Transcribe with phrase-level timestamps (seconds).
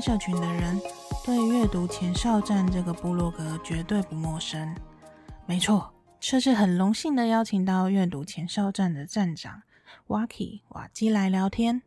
[0.00, 0.80] 社群的人，
[1.24, 4.74] 对阅读前哨站这个部落格绝对不陌生。
[5.46, 9.62] 没错，这次很荣幸的邀请到阅读前哨站的站长
[10.06, 11.82] 瓦基瓦基来聊天。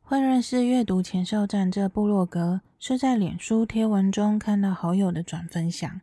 [0.00, 6.00] 会认识阅读前哨站这部落格，是在脸书贴文中看到好友的转分享，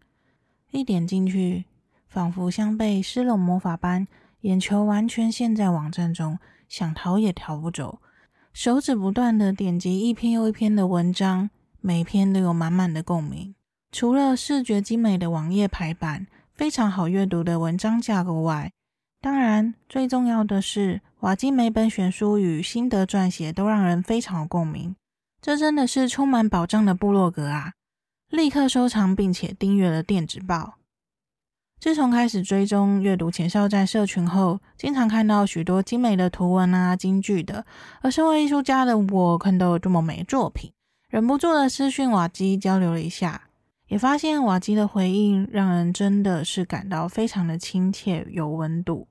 [0.69, 1.65] 一点进去，
[2.07, 4.07] 仿佛像被施了魔法般，
[4.41, 6.37] 眼球完全陷在网站中，
[6.69, 7.99] 想逃也逃不走。
[8.55, 11.49] 手指不断的点击一篇又一篇的文章，
[11.81, 13.53] 每篇都有满满的共鸣。
[13.91, 18.71] 除了视觉精美的网页排版，非常好阅读的文章架构外，
[19.19, 24.95] 当然最重要的是瓦基每本选书与心得撰写都让人非常有共鸣。
[25.41, 27.73] 这真的是充满宝藏的部落格啊！
[28.29, 30.75] 立刻收藏并且订阅了电子报。
[31.85, 37.63] 自从开始追踪阅读前哨站社群后，经常看到许多精美的图文啊、金句的。
[38.01, 40.71] 而身为艺术家的我，看到这么美的作品，
[41.09, 43.43] 忍不住的私讯瓦基交流了一下，
[43.87, 49.07] 也发现瓦基的回应让人真的是感到非常的亲切有温度。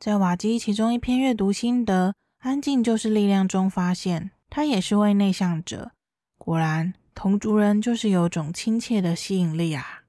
[0.00, 5.90] 在瓦基其中一篇阅读心得《安静就是力量》中，发现他也是位内向者。
[6.38, 10.04] 果然，同族人就是有种亲切的吸引力啊。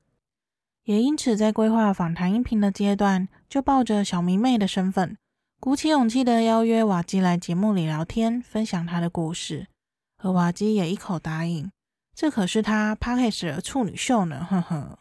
[0.88, 5.18] 也因此，在规划访谈音频的阶段，就抱着小迷妹的身份，
[5.60, 9.68] 鼓起勇气的邀约瓦基来节目里聊天，分享他的故事。
[10.20, 11.70] 而瓦基也一口答应，
[12.16, 15.00] 这可是他 Podcast 的处女秀呢，呵呵。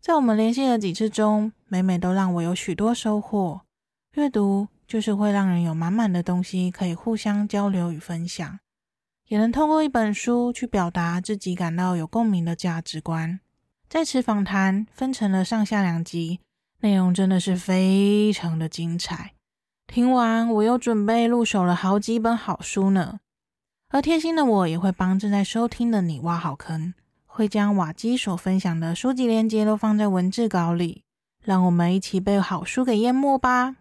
[0.00, 3.62] 在我们联系的几次中，每每都让我有许多收获。
[4.14, 8.60] 阅读就是会让人有满满的东西可以互相交流与分享，
[9.26, 13.40] 也能透过一本书去表达自己感到有共鸣的价值观。
[13.92, 16.40] 这次访谈分成了上下两集，
[16.80, 19.34] 内容真的是非常的精彩。
[19.86, 23.20] 听完，我又准备入手了好几本好书呢。
[23.90, 26.94] 而贴心的我也会帮正在收听的你挖好坑，
[27.26, 31.02] 会将瓦基所分享的书籍链接都放在文字稿里，
[31.44, 33.76] 让我们一起被好书给淹没吧。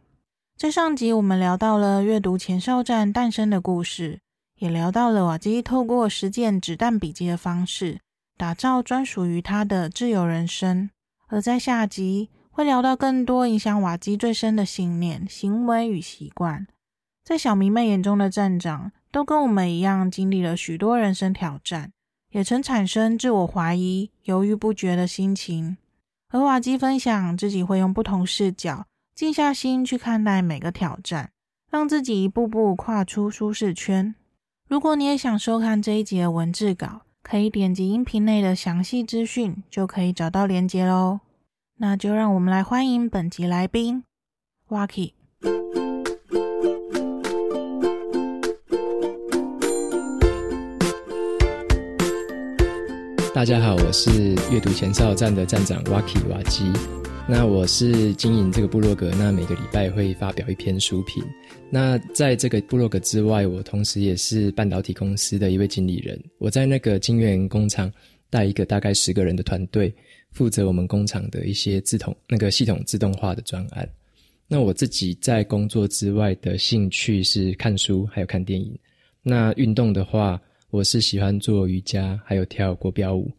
[0.57, 4.19] 在上集，我们聊到了阅读前哨站诞生的故事，
[4.57, 8.01] 也聊到了瓦基透过实践子弹笔记的方式。
[8.41, 10.90] 打造专属于他的自由人生。
[11.28, 16.66] 而在下集会聊到更多影响瓦基最深的信念、行为与习惯。
[17.24, 21.91] 在小迷妹眼中的站长，都跟我们一样经历了许多人生挑战，
[22.31, 25.78] 也曾产生自我怀疑、犹豫不决的心情。
[26.30, 31.30] 而瓦基分享自己会用不同视角，静下心去看待每个挑战，
[31.69, 34.16] 让自己一步步跨出舒适圈。
[34.68, 37.01] 如果你也想收看这一集的文字稿，
[37.31, 41.22] 可以点击音频内的详细资讯，就可以找到连接喽。
[41.78, 44.03] 那就让我们来欢迎本集来宾
[44.68, 45.14] ，Waki。
[53.34, 56.69] 大家好，我是阅读前哨站的站长瓦基瓦基。
[57.30, 61.24] 那我是经营这个部落格，那每个礼拜会发表一篇书评。
[61.73, 66.21] 那在这个部落格之外，我同时也是半导体公司的一位经理人。
[66.37, 67.89] 我在那个晶圆工厂
[68.29, 69.93] 带一个大概十个人的团队，
[70.31, 73.87] 负责我们工厂的一些自动那个系统自动化的专案。
[74.49, 78.77] 那我自己在工作之外的兴趣是看书，还有看电影。
[79.23, 83.31] 那运动的话，我是喜欢做瑜伽，还有跳国标舞。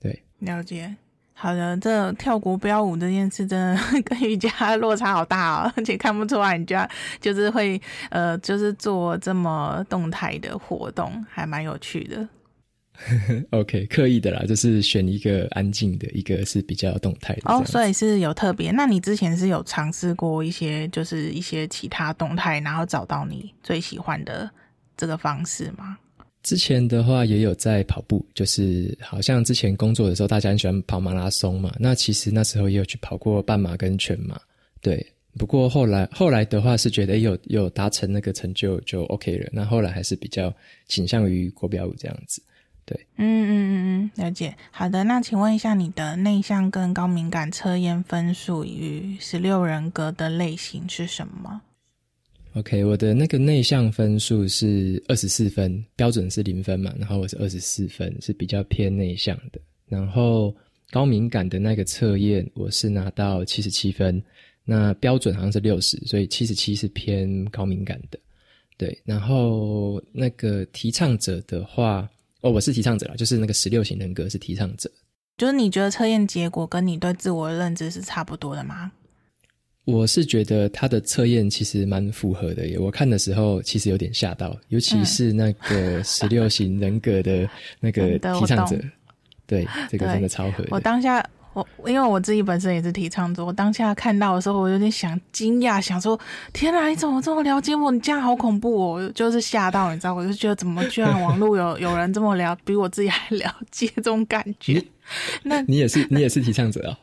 [0.00, 0.92] 对，了解。
[1.40, 6.88] 好的，这跳国标舞这件事真的跟瑜伽落差好大哦，而且看不出来你家
[7.20, 12.28] 就是会呃，就是做这么动态的活动，还蛮有趣的。
[13.50, 17.42] OK，刻意的啦，就是选一个安静的，一个是比较动态的。
[17.44, 18.72] 哦，所以是有特别。
[18.72, 24.50] 那你之前是有尝试过一些，就是一些其他动态，然后找到你最喜欢的
[24.96, 25.96] 这个方式吗？
[26.48, 31.76] 之前的话也有在跑步，就是好像之前工作的时候，大家很喜欢跑马拉松嘛。
[31.78, 34.40] 那其实那时候也有去跑过半马跟全马，
[34.80, 35.06] 对。
[35.36, 39.50] 不过后来后来的话是觉得有有达成那个成就就 OK 了。
[39.52, 40.50] 那后来还是比较
[40.86, 42.40] 倾向于国标舞这样子，
[42.86, 42.98] 对。
[43.18, 44.56] 嗯嗯嗯嗯，了解。
[44.70, 51.60] 好的，那请问一下你的内向跟高敏感测验分数与十六人格的类型是什么
[52.54, 59.60] ？OK，我的那个内向分数是二十四分，标准是零分嘛，然后我是二十四分，是比较偏内向的。
[59.86, 60.54] 然后
[60.90, 64.20] 高敏感的那个测验，我是拿到七十七分，
[64.64, 68.18] 那标准好像是六十，所以七十七是偏高敏感的。
[68.76, 72.08] 对，然后那个提倡者的话，
[72.40, 74.90] 哦，我是提倡者啦，就是那个十六型人格是提倡者。
[75.36, 78.90] 就是你觉得测验结果跟你对自我的认知是差不多的吗？
[79.90, 82.78] 我是觉得他的测验其实蛮符合的耶。
[82.78, 87.48] 我看的时候其实有点吓到，尤其是那个 十六型人格的
[87.80, 88.92] 那个提倡者，嗯、
[89.46, 90.62] 对，这个真的超合。
[90.68, 96.20] 我当下，我因为我自己本身也是提倡者，我当下看到的时候，我有点想惊讶，想说：
[96.52, 97.90] 天哪，你怎么这么了解我？
[97.90, 99.12] 你这样好恐怖哦！
[99.14, 104.84] 就是吓到，你知道，我就觉得怎么居然网络有 有人这么了，比我自己还了解这种感觉。
[105.44, 106.98] 那你也是，你也是提倡者啊？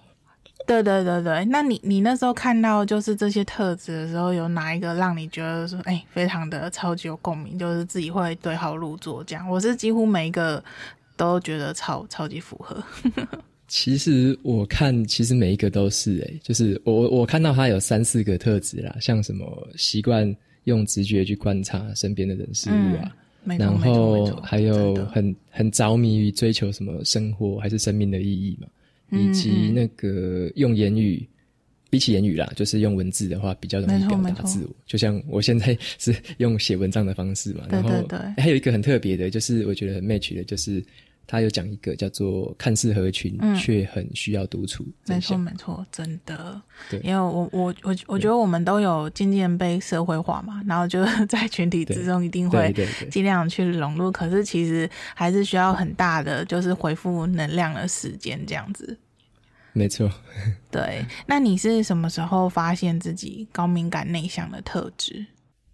[0.66, 9.50] 对对对对，那你你那时候看到就是这些特质的时候，有哪一个让你觉得说，哎，非常的超级有共鸣，就是自己会对号入座这样？
[9.50, 10.64] 我是几乎每一个
[11.16, 12.84] 都觉得超超级符合。
[13.68, 20.36] 其实我看，其实每一个都是哎，就是我我看到他有三四个特质啦，像什么习惯
[20.66, 23.12] 用直觉去观察身边的人事物啊，
[23.46, 28.68] 嗯、然后还有很很着迷于追求什么生活还是生命的意义嘛。
[29.16, 31.28] 以及那个用言语，
[31.90, 34.76] 比起言语啦，就是用文字的话比较容易表达自我。
[34.86, 37.90] 就像我现在是用写文章的方式嘛，然后
[38.38, 40.84] 还有一个很特别的，就是我觉得很 match 的，就是
[41.28, 44.86] 他有讲一个叫做“看似合群，却、嗯、很需要独处”。
[45.08, 46.62] 没错，没错，真的。
[46.88, 52.72] 对，因为我我我我觉得我们都有渐渐被社会化嘛， 然后就是在群体之中一定会
[53.10, 58.96] 尽量去融入，可是其实还是需要很大的就是回复能量的时间这样子。
[59.78, 60.10] 没错，
[60.72, 61.06] 对。
[61.28, 65.26] 那你是什么时候发现自己高敏感内向的特质？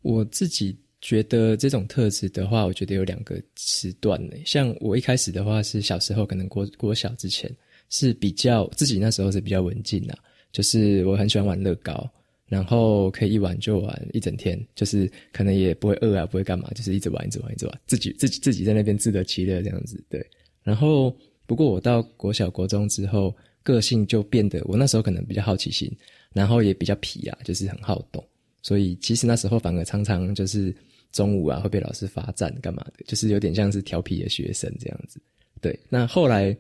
[0.01, 4.35] 我自己觉得这种特质的话，我觉得有两个时段呢。
[4.43, 7.47] 像我一开始的话，是小时候可能国国小之前
[7.89, 10.17] 是比较自己那时候是比较文静的，
[10.51, 12.09] 就是我很喜欢玩乐高，
[12.47, 20.03] 然后可以一玩就玩一整天，就是可能也不会饿啊，不会干嘛，就是一直玩，一直玩，一直玩，自己自己自己在那边自得其乐这样子。
[20.09, 20.25] 对。
[20.63, 21.15] 然后
[21.45, 23.31] 不过我到国小国中之后。
[23.63, 25.91] 个性就变得，我那时候可能比较好奇心，
[26.33, 28.23] 然后也比较皮啊，就是很好动，
[28.61, 30.75] 所以其实那时候反而常常就是
[31.11, 35.21] 中午啊会被老师罚站干嘛的，就是有点像是调皮的学生这样子。
[35.59, 36.55] 对，那后来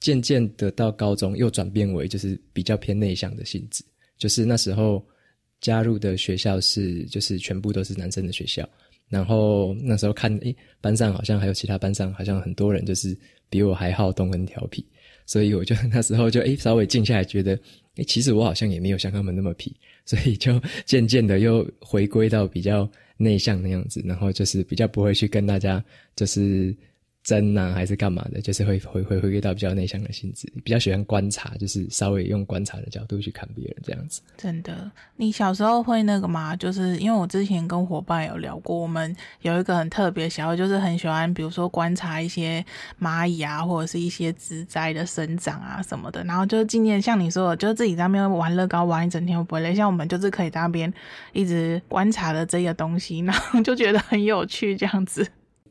[0.00, 3.84] 渐渐的到高中又转变为就是比较偏内向的性质，
[4.16, 5.04] 就是那时候
[5.60, 8.66] 加入的学校是就是全部都是男生的学校，
[9.08, 13.14] 然后那时候看诶班上好像还有其他班上好像很多人就是
[13.50, 14.86] 比我还好动跟调皮。
[15.28, 17.56] 所以我就那时候就诶稍微静下来，觉得
[17.94, 19.72] 诶其实我好像也没有像他们那么皮，
[20.04, 25.84] 所以就渐渐的又回归到比较内向的样子，然后就是比较不会去跟大家
[26.16, 26.74] 就是。
[27.24, 28.40] 真啊，还是干嘛的？
[28.40, 34.22] 就是会回回回归到比较内向的性质，比较喜欢观察，就是稍微用观察的角度去看别人这样子。
[34.38, 36.56] 真的，你小时候会那个吗？
[36.56, 42.64] 就是因为我之前跟伙伴有聊过，我们有一个很特别的小，就是很喜欢，比如说观察一些
[42.98, 46.24] 蚂蚁啊，或者是一些植栽的生长啊什么的。
[46.24, 49.74] 然后就是今年像你说的，就自己在那边玩乐高玩一整天，不会累？
[49.74, 50.90] 像我们就是可以在那边
[51.34, 55.28] 一直观察的这个东西，然后就觉得很有趣这样子。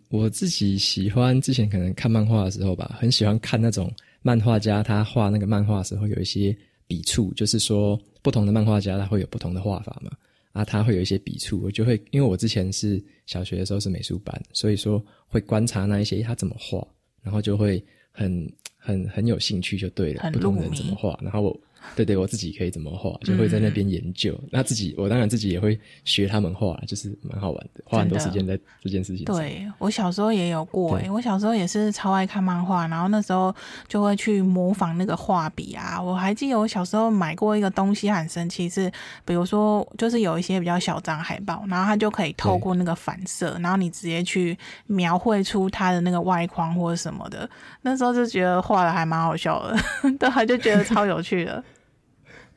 [0.09, 6.55] 我自己喜欢之前可能看漫画的时候吧，很喜欢看那种漫画家他画那个漫画的时候有一些
[6.87, 10.11] 笔触，就是说不同的漫画家他会有不同的画法嘛，
[10.53, 16.85] 啊，他会有一些笔触，我就会因为我之前是小学的时候是美术班，所以说会观察那一些他怎么画，
[17.21, 21.59] 然后就会很很很有兴趣就对了，不同人怎么画，然后我。
[21.95, 24.33] 对对，我自己可以怎么画，就会在那边研究。
[24.43, 29.35] 嗯、那自己，我当然自己也会学他们画，就是蛮好玩的，花很多时间在这件事情上。
[29.35, 33.53] 对，我小时候也有过诶，我小时候也是超爱看漫画，然后那时候
[33.87, 36.01] 就会去模仿那个画笔啊。
[36.01, 38.91] 我还记得我小时候买过一个东西很神奇，是
[39.25, 47.49] 比如说就是有一些比较小张海报，然后它就可以透过那个反射，然后你直接去描绘出它的那个外框或者什么的。
[47.81, 49.77] 那时候就觉得画的还蛮好笑的，
[50.19, 51.63] 对，还就觉得超有趣的。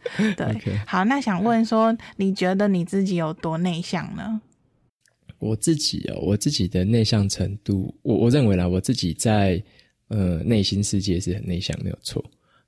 [0.17, 0.79] 对，Okay.
[0.87, 4.41] 好，那想问说，你觉得你自己有多内向呢？
[5.39, 9.63] 我自己哦，我自己的内向程度，我我认为啦，我自己在
[10.09, 12.23] 呃内心世界是很内向，没有错。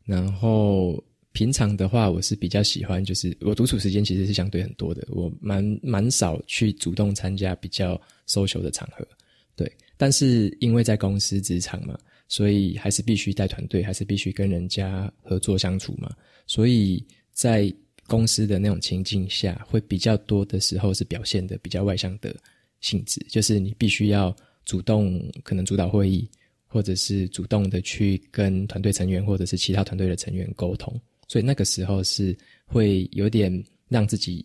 [0.07, 9.07] 然后平常的话，我是比较喜欢，就是我独处时间其实是相对很多的，我蛮蛮少去主动参加比较 social 的场合。
[9.55, 16.11] 对，但是因为在公司职场嘛，所以还是必须带团队，还是必须跟人家合作相处嘛，
[16.47, 17.05] 所以。
[17.33, 17.73] 在
[18.07, 22.35] 公司的那种情境下，会比较多的时候是表现的比较外向的
[22.81, 24.35] 性质，就是你必须要
[24.65, 26.29] 主动可能主导会议，
[26.67, 32.37] 或者是主动的去跟团队成员或者是其他团队的成员沟通，所以那个时候是
[32.67, 34.45] 会有点让自己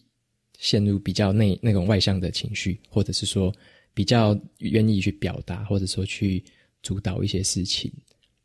[0.59, 3.53] 陷入比较内那种外向的情绪，或者是说
[3.93, 6.43] 比较愿意去表达，或者说去
[6.83, 7.91] 主导一些事情。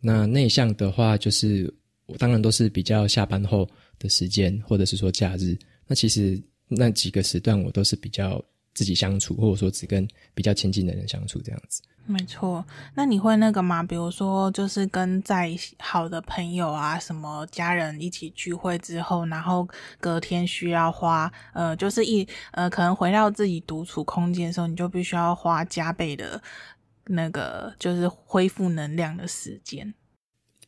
[0.01, 1.73] 那内向的话，就是
[2.07, 3.69] 我当然都是比较下班后
[4.03, 5.57] 的时间，或者是说假日，
[5.87, 8.43] 那其实那几个时段我都是比较
[8.75, 11.81] 自己相处，或者说只跟比较亲近的人相处这样子。
[12.05, 12.67] 没错，
[12.97, 13.81] 那你会那个吗？
[13.81, 19.69] 比如说，就是跟再好的朋友啊，什么家人一起聚会之后，然后
[20.01, 26.43] 隔天需要花，呃，就是一呃，可能回到自己独处空间的时候，你就必须要花加倍的，
[27.07, 29.95] 那个就是恢复能量的时间。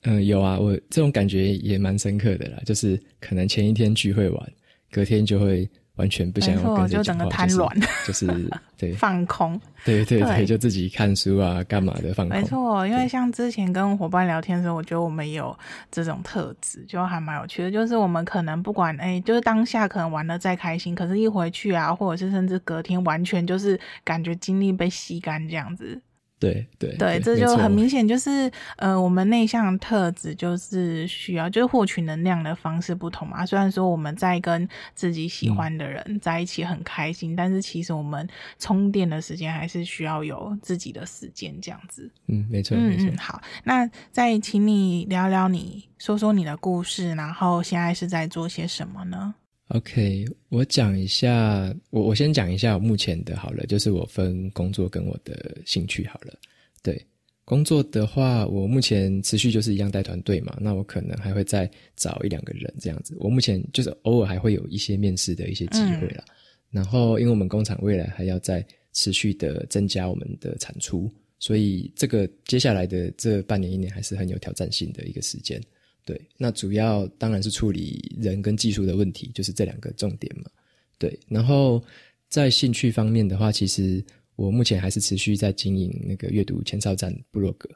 [0.04, 4.52] 嗯、呃，有啊，我这种感觉也蛮深刻的啦，就是可能前一天聚会完，
[4.90, 5.68] 隔天就会。
[5.96, 7.70] 完全不想要就整个瘫软，
[8.04, 8.26] 就是
[8.76, 12.36] 对放空，对对对，就自己看书啊，干嘛的放空。
[12.36, 15.56] 没错，因为像之前跟伙伴聊天的时候，我觉得我们有
[15.92, 17.70] 这种特质，就还蛮有趣的。
[17.70, 26.02] 就是我们可能不管哎、欸，就是当下可能玩的再开心，可是一回去啊，或者是甚至隔天，完全就是感觉精力被吸干这样子。
[26.38, 33.46] 对对对，这就很明显，就是呃，我们内向特质就是需要，就是获取能量的方式不同嘛。
[33.46, 42.10] 虽然说我们在跟自己喜欢的人在一起很开心，嗯、但是其实我们充电的时间还是需要有自己的时间这样子。
[42.26, 43.10] 嗯，没错，嗯没错。
[43.16, 49.34] 好，那再请你聊聊你，说说你的故事，然后现在是在做些什么呢
[49.74, 56.32] ？OK，我讲一下，我我先讲一下我目前的好了，就是我分工作跟我的兴趣好了。
[56.80, 57.04] 对，
[57.44, 63.16] 工作的话，我目前持续就是一样带团队嘛，那我可能还会再找一两个人这样子。
[63.18, 66.24] 我目前就是偶尔还会有一些面试的一些机会啦。
[66.28, 66.34] 嗯、
[66.70, 75.60] 然后，因为我们工厂未来还要再持续的增加我们的产出，所以这个接下来的这半年一年还是很有挑战性的一个时间。
[76.06, 80.50] 对，那主要当然是处理人跟技术的问题，就是这两个重点嘛。
[80.98, 81.82] 对，然后
[82.28, 84.04] 在兴趣方面的话，其实
[84.36, 87.70] 我目前还是持续在经营那个阅读前哨站部落格。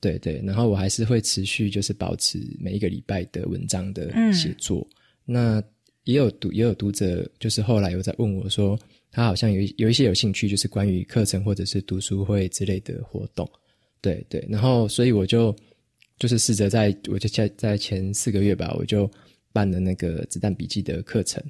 [0.00, 4.86] 对对，然后我还是会持续就是保持每一个礼拜的文章的写作。
[5.26, 5.64] 嗯、那
[6.04, 8.78] 也有读也有读者就是后来有在问我说，
[9.10, 13.50] 他好像有有一些有兴趣，就是关于课程或者是读书会之类的活动。
[14.00, 15.52] 对对，然后所以我就。
[16.24, 19.10] 就是试着在，我就在在前四个月吧，我就
[19.52, 21.44] 办了那个子弹笔记的课程，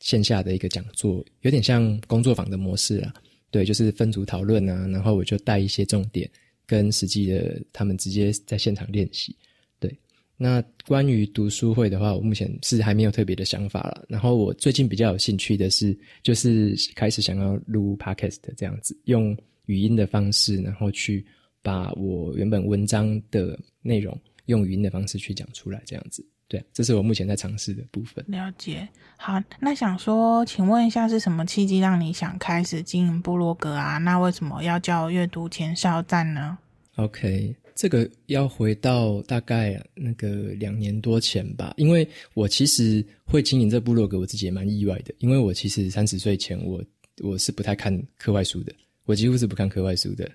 [0.00, 3.14] 线下的一个讲座，有点像工作坊的模式啦。
[3.52, 6.28] 对，就是分组讨论啊，然后我就带一些重点，
[6.66, 9.32] 跟实际的他们直接在现场练习。
[9.78, 9.96] 对，
[10.36, 14.04] 那关于读书会的话，我目前是还没有特别的想法了。
[14.08, 21.24] 然后我最近比较有兴趣的是，就是开始想要录 podcast 这样子，用语音的方式，然后去。
[21.66, 28.24] 把我原本文章的内容用语音的方式去讲出来，这样子，对，这是我目前在尝试的部分。
[28.28, 33.98] 了解，好，那想说，请问一下，是什么契机让你想开始经营部落格啊？
[33.98, 36.56] 那为什么要叫阅读前哨站呢
[36.94, 46.80] ？OK，这个要回到大概那个两年多前吧，因为我其实会经营这部落格，我自己也蛮意外的，因为我其实三十岁前我，
[47.22, 48.72] 我我是不太看课外书的，
[49.06, 50.30] 我几乎是不看课外书的。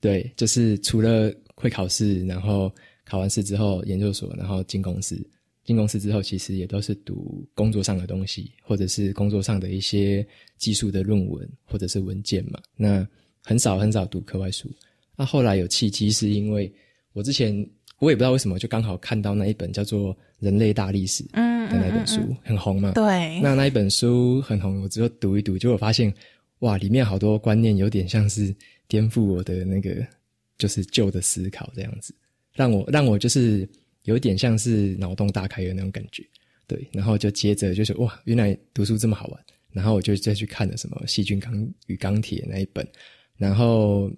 [0.00, 2.72] 对，就是除了会考试，然后
[3.04, 5.20] 考完试之后研究所，然后进公司，
[5.64, 10.24] 进公司之后其实也都是读工作上的东西，或者是工作上的一些
[10.56, 12.60] 技术的论文或者是文件嘛。
[12.76, 13.04] 那
[13.42, 14.70] 很少很少读课外书。
[15.16, 16.72] 那后来有契机，是因为
[17.12, 17.52] 我之前
[17.98, 22.92] 我也不知道为什么，就刚好看到那一本叫做《人类大历史》的那本书，嗯嗯嗯嗯，很红嘛。
[22.92, 23.40] 对。
[23.40, 26.14] 那那一本书很红，我只有读一读，结果发现
[26.60, 28.54] 哇，里面好多观念有点像是。
[28.88, 30.04] 颠覆我的那个
[30.56, 32.12] 就是旧的思考，这样子。
[32.54, 33.68] 让我让我就是
[34.02, 36.26] 有点像是脑洞大开的那种感觉，
[36.66, 39.40] 对，然后就接着就是哇，原来读书这么好玩，
[39.70, 42.84] 然后我就再去看了什么《细菌钢与钢铁》那一本，
[43.36, 44.10] 然后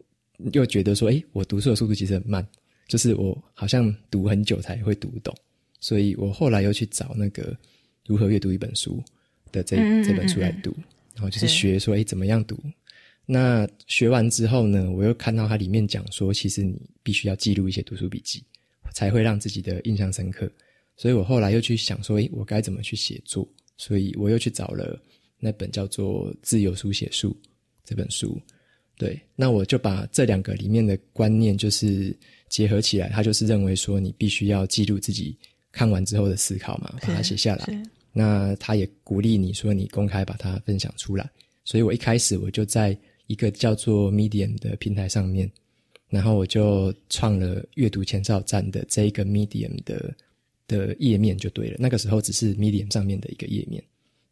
[0.53, 2.47] 又觉得说，哎，我读书的速度其实很慢，
[2.89, 5.35] 就是我好像读很久才会读懂，
[5.81, 7.55] 所以我后来又去找那个
[8.07, 9.03] 如何阅读一本书
[9.53, 10.75] 的这这本书来读，
[11.15, 12.59] 然后就是学说，哎，怎么样读。
[13.33, 18.43] 那学完之后呢，我又看到它里面讲说，其实你必须要记录一些读书笔记，
[18.93, 20.51] 才会让自己的印象深刻。
[20.97, 23.49] 所以我后来又去想说，诶，我该怎么去写作？
[23.77, 25.01] 所以我又去找了
[25.39, 27.31] 那本叫做《自由书写术》
[27.85, 28.37] 这本书。
[28.99, 32.13] 对，那我就把这两个里面的观念就是
[32.49, 35.39] 结合起来，他就是认为说，你必须要记录自己
[35.71, 37.83] 看完之后的思考嘛，把它写下来。
[38.13, 41.31] 那他也鼓励你说，你公开把它分享出来。
[41.65, 42.99] 所以我一开始我就在。
[43.31, 45.49] 一个叫做 Medium 的平台上面，
[46.09, 50.13] 然后我就创了阅读前哨站的这一个 Medium 的
[50.67, 51.77] 的页面就对了。
[51.79, 53.81] 那个时候只是 Medium 上面的一个页面，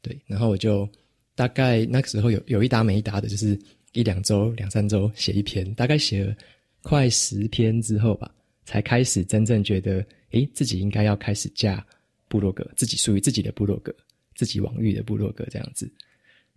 [0.02, 0.18] 对。
[0.26, 0.88] 然后我就
[1.36, 3.56] 大概那个时候有有一搭没一搭的，就是
[3.92, 6.36] 一两周、两三周写一篇，大概写了
[6.82, 11.86] 快十篇之后吧，才开始真正觉得，诶，自己应该要开始架
[12.26, 13.94] 部落格，自己属于自己的部落格，
[14.34, 15.88] 自己网域的部落格这样子。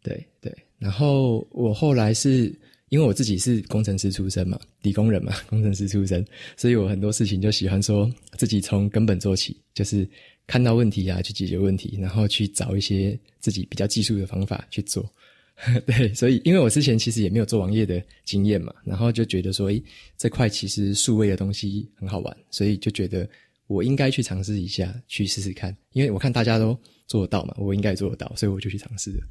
[0.01, 2.53] 对对，然后我后来是
[2.89, 6.25] 因为我自己是工程师出身嘛，理工人嘛， 工程师出身，
[6.57, 10.09] 所以我很多事情就喜欢说自己从根本做起，就是
[10.47, 15.07] 看到问题啊，去解决问题，然后去找一些自己比较技术的方法去做。
[15.85, 19.81] 对，所以因为我之前其实也没有做网页的经验嘛，然后就觉得说，诶，
[20.17, 23.29] 这块其实数位的东西很好玩，所以就觉得
[23.67, 29.23] 我应该去尝试一下，去试试看，因为我看大家都做得到嘛，我应该也做得到，所以我就去尝试了。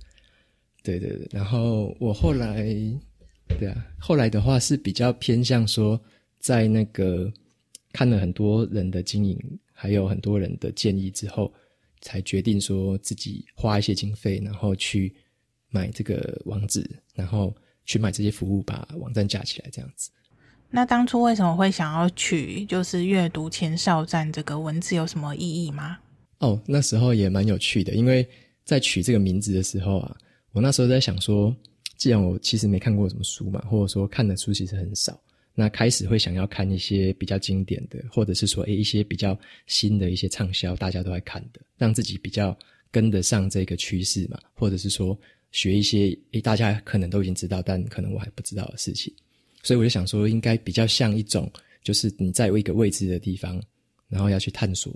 [0.82, 2.64] 对对对，然后我后来，
[3.58, 6.00] 对啊，后来的话是比较偏向说，
[6.38, 7.30] 在那个
[7.92, 9.38] 看了很多人的经营，
[9.72, 11.52] 还有很多人的建议之后，
[12.00, 15.14] 才决定说自己花一些经费，然后去
[15.68, 20.10] 买这个网址，然后去买这些服务，把网站架起来这样子。
[20.70, 25.98] 那当初为什么会想要取就是阅读前哨站这个文字有什么意义吗？
[26.38, 28.26] 哦，那时候也蛮有趣的，因为
[28.64, 30.16] 在取这个名字的时候啊。
[30.52, 31.54] 我那时候在想说，
[31.96, 35.20] 既然我其实没看过什么书嘛，或者说看的书其实很少，
[35.54, 42.56] 那开始会想要看一些比较经典的，或者是说，诶，一些比较新的一些畅销，大家都在看的，让自己比较
[42.90, 45.16] 跟得上这个趋势嘛，或者是说
[45.52, 49.12] 学一些诶，大家可能都已经知道，但可能我还不知道的事情。
[49.62, 51.50] 所以我就想说，应该比较像一种，
[51.84, 53.62] 就是你在一个未知的地方，
[54.08, 54.92] 然后要去探索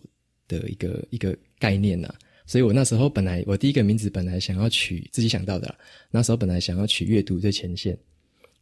[0.49, 2.15] 的一个一个概念呐、啊。
[2.47, 5.75] 所以我那时候本来我第一个名字本来想要取自己想到的，
[6.11, 7.97] 那时候本来想要取阅读最前线，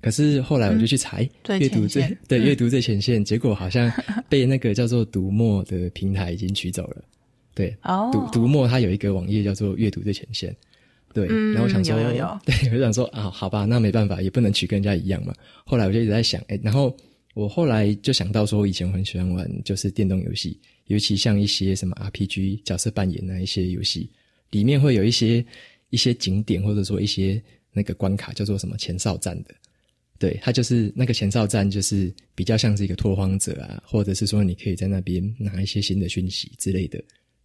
[0.00, 3.92] 可是后来我就去查，阅、 嗯、读最对阅、嗯、读最前线，结果好像
[4.28, 7.04] 被那个叫做读墨的平台已经取走了。
[7.54, 10.54] 对，哦、读读墨它有一个网页叫做阅读最前线，
[11.12, 12.38] 对，嗯、然后我想说，有有有。
[12.46, 15.34] 对，我想说啊，好吧，那没办法，也不能取跟人家一样嘛。
[15.64, 16.96] 后来我就一直在想，哎，然后
[17.34, 20.60] 我后来就想到说，我以前很喜欢玩就是电动游戏。
[20.86, 24.10] 尤其像一些什么 RPG 角色扮演那一些游戏，
[24.50, 25.42] 里面会有一些
[25.90, 27.42] 一些景点，或者说一些
[27.72, 29.54] 那个关卡叫做什么前哨站的，
[30.18, 37.02] 对，它就是那个前哨站，就是比较像是一个拓荒者啊，或者是说你可以在那边拿一些新的讯息之类的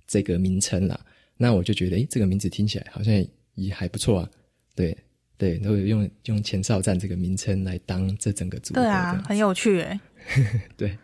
[0.07, 0.99] 这个名称啦。
[1.37, 4.31] 那我就觉得，诶，这个名字听起来好像也还不错啊，
[4.75, 4.97] 对
[5.37, 8.73] 对，都有用用前哨站这个名称来当这整个组。
[8.73, 9.99] 对啊，很有趣诶。
[10.75, 10.97] 对。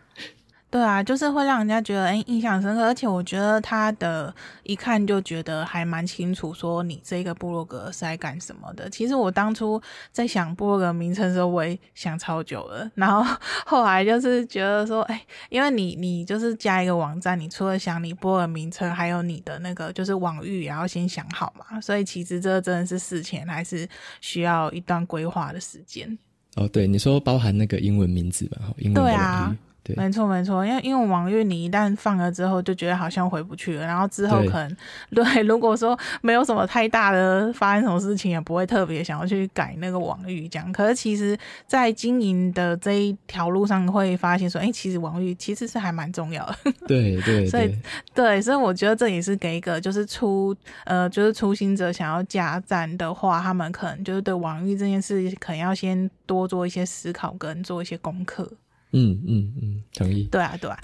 [0.74, 4.34] 对啊，就是会让人家觉得哎，印象深刻，而且我觉得他的
[4.64, 8.90] 一看就觉得还蛮清楚，说你这个部落格是在干什么的。
[8.90, 13.24] 其实我当初在想部落格名称的时候，我也想超久了，然后
[13.64, 23.88] 后来就是觉得说，哎，因为你你就是加一个网站，你除了想你部落格名称，还有你的那个就是网域也要先想好嘛，所以其实这真的是事前还是
[24.20, 26.18] 需要一段规划的时间。
[26.56, 29.14] 哦，对，你说包含那个英文名字嘛，英文的网域。
[29.14, 29.56] 对啊。
[29.84, 34.76] 对没错没错，因为因为网域你一旦放了之后，就觉得好像回不去了，然后之后可能
[35.10, 40.72] 对， 对，如果说没有什么太大的发生什么事情，也不会特别想要去改那个网域这样。
[40.72, 46.56] 可是其实，在经营的这一条路上，会发现说，哎，其实网域其实是还蛮重要的。
[46.88, 47.70] 对对，所以
[48.14, 58.50] 对，所以我觉得这也是给一个就是初呃就是初心者想要加站的话，他们可能就是对网域这件事，可能要先多做一些思考跟做一些功课。
[58.94, 60.24] 嗯嗯嗯，同意。
[60.30, 60.78] 对啊对啊，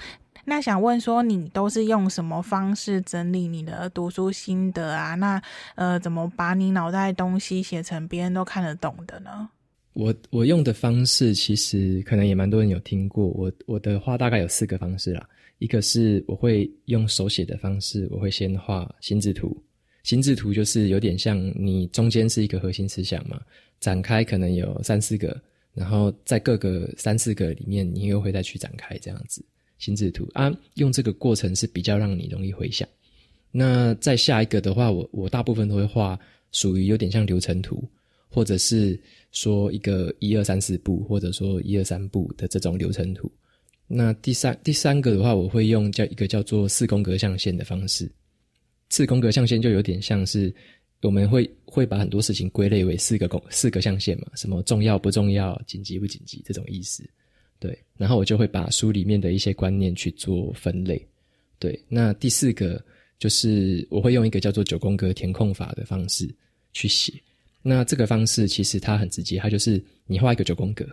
[0.45, 5.15] 那想问说，你都是用什么方式整理你的读书心得啊？
[5.15, 5.41] 那
[5.75, 9.49] 呃，怎么把你脑袋东西写成别人都看得懂的呢？
[9.93, 13.27] 我我用的方式其实可能也蛮多人有听过。
[13.27, 15.27] 我我的话大概有四个方式啦。
[15.59, 19.55] 一个是我会用手写的方式，我会先画心智图。
[20.03, 23.39] 心智图就是有点像你中间是一个核心思想嘛，
[23.79, 25.39] 展开可能有三四个。
[25.73, 29.43] 然后在各个三四个里面，你又会再去展开这样子
[29.77, 32.87] 心智图啊，用这个过程是比较让你容易回想。
[33.51, 36.19] 那再下一个的话，我我大部分都会画
[36.51, 37.83] 属于有点像流程图，
[38.29, 38.99] 或者是
[39.31, 43.31] 说一个一二三四步，或者说一二三步的这种流程图。
[43.87, 48.11] 那第三第三个的话，我会用叫一个叫做四宫格象限的方式。
[48.89, 50.53] 四宫格象限就有点像是。
[51.01, 57.03] 我们会会把很多事情归类为四个公四个象限嘛，什么重要不重要、紧急不紧急这种意思，
[57.59, 57.75] 对。
[57.97, 61.03] 然后我就会把书里面的一些观念去做分类，
[61.57, 61.79] 对。
[61.89, 62.83] 那第四个
[63.17, 66.29] 就是我会用一个叫做九宫格填空法的方式
[66.71, 67.13] 去写。
[67.63, 70.87] 那这个方式其实它很直接，它就是你画一个九宫格，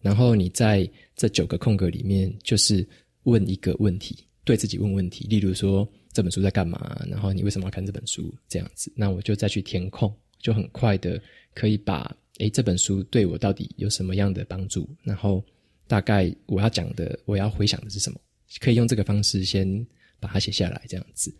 [0.00, 2.86] 然后你在这九个空格里面就是
[3.24, 5.86] 问一个问题，对自己问问题，例如说。
[6.12, 7.00] 这本书在干嘛？
[7.08, 8.34] 然后你为什么要看这本书？
[8.48, 11.20] 这样子，那我就再去填空，就很快的
[11.54, 14.88] 可以把诶这本书对我到底有什么样的帮助？
[15.02, 15.44] 然后
[15.86, 18.18] 大概我要讲的，我要回想的是什么？
[18.60, 19.86] 可以用这个方式先
[20.18, 21.32] 把它写下来，这样子。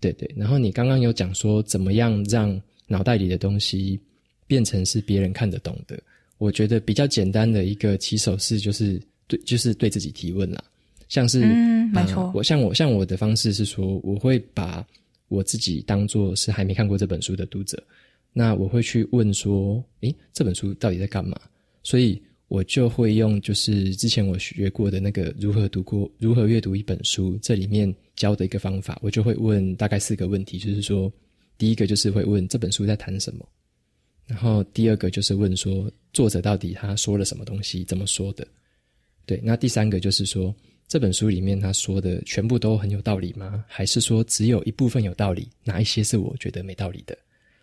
[0.00, 0.32] 对对。
[0.36, 3.98] 然后你刚刚有讲说，怎么样让脑袋里的东西
[4.46, 6.00] 变成是别人看得懂的？
[6.38, 10.62] 我觉得比较简单的一个起手式就是对，就是对自己提问啦。
[11.08, 12.22] 像是，嗯，没错。
[12.24, 14.86] 呃，我像我像我的方式是说，我会把
[15.28, 17.82] 我自己当做是还没看过这本书的读者，
[18.32, 21.38] 那我会去问说，诶，这本书到底在干嘛？
[21.82, 22.22] 所以。
[22.50, 31.12] 我就会用就是之前我学过的那个如何读过如何阅读一本书，这里面教的一个方法，我就会问大概四个问题，就是说，
[31.58, 33.46] 第一个就是会问这本书在谈什么，
[34.26, 38.48] 然后第二个就是问说作者到底他说了什么东西，怎么说的，
[39.26, 40.54] 对，那第三个就是说
[40.88, 43.64] 这本书里面他说的全部都很有道理吗？
[43.68, 47.16] 还是说只有一部分有道理，哪一些是我觉得没道理的？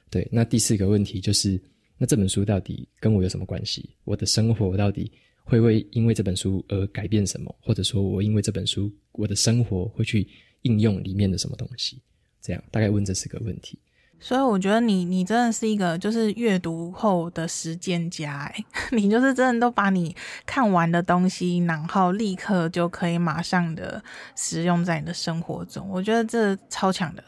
[0.09, 1.59] 对，那第四个问题就是。
[1.97, 3.89] 那这本书到底跟我有什么关系？
[4.03, 5.09] 我的生活到底
[5.45, 7.55] 会不会因为这本书而改变什么？
[7.61, 10.27] 或者说我因为这本书，我的生活会去
[10.63, 12.01] 应用里面的什么东西？
[12.41, 13.79] 这样大概问这四个问题。
[14.19, 24.03] 所以我觉得你你真的是一个就是阅读后的实践家诶， 你就是真的都把你看完的东西，然后立刻就可以马上的
[24.35, 25.87] 使用在你的生活中。
[25.89, 27.23] 我觉得这超强的。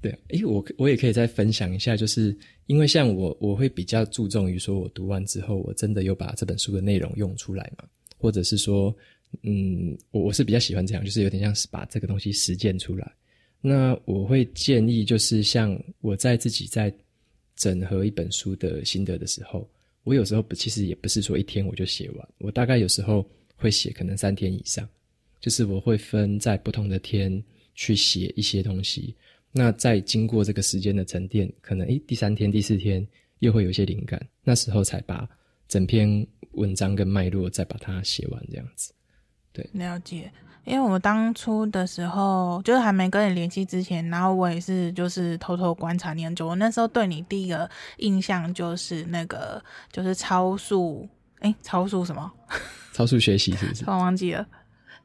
[0.00, 2.36] 对，诶，我我也可以再分享一下，就是。
[2.66, 7.84] 因为像我，我会比较注重于说，我读完之后，我真的有把这本书的内容用出来嘛？
[8.16, 8.94] 或者是说，
[9.42, 13.12] 嗯，我我是比较喜欢这样，就是有点像是把这个东西实践出来。
[13.60, 16.92] 那我会建议，就是像我在自己在
[17.56, 19.68] 整合一本书的心得的时候，
[20.02, 24.88] 我有时候不，其实也不是说一天我就写完，我大概有时候会写可能三天以上，
[25.40, 27.42] 就是我会分在不同的天
[27.74, 29.14] 去写一些东西。
[29.52, 33.06] 那再经过这个时间的沉淀，可能诶，第三天、第四天
[33.40, 35.28] 又会有一些灵感，那时候才把
[35.68, 38.92] 整篇文章跟脉络再把它写完，这样子。
[39.52, 40.32] 对，了解。
[40.64, 46.46] 因为我当初的时候，就是还没跟你联系之前，然后我也是就是偷偷观察你很久。
[46.46, 51.08] 我那时候对你第一个印象就是那个就是超速，
[51.40, 52.30] 诶，超速什么？
[52.92, 53.84] 超速学习是不是？
[53.90, 54.46] 我忘记了。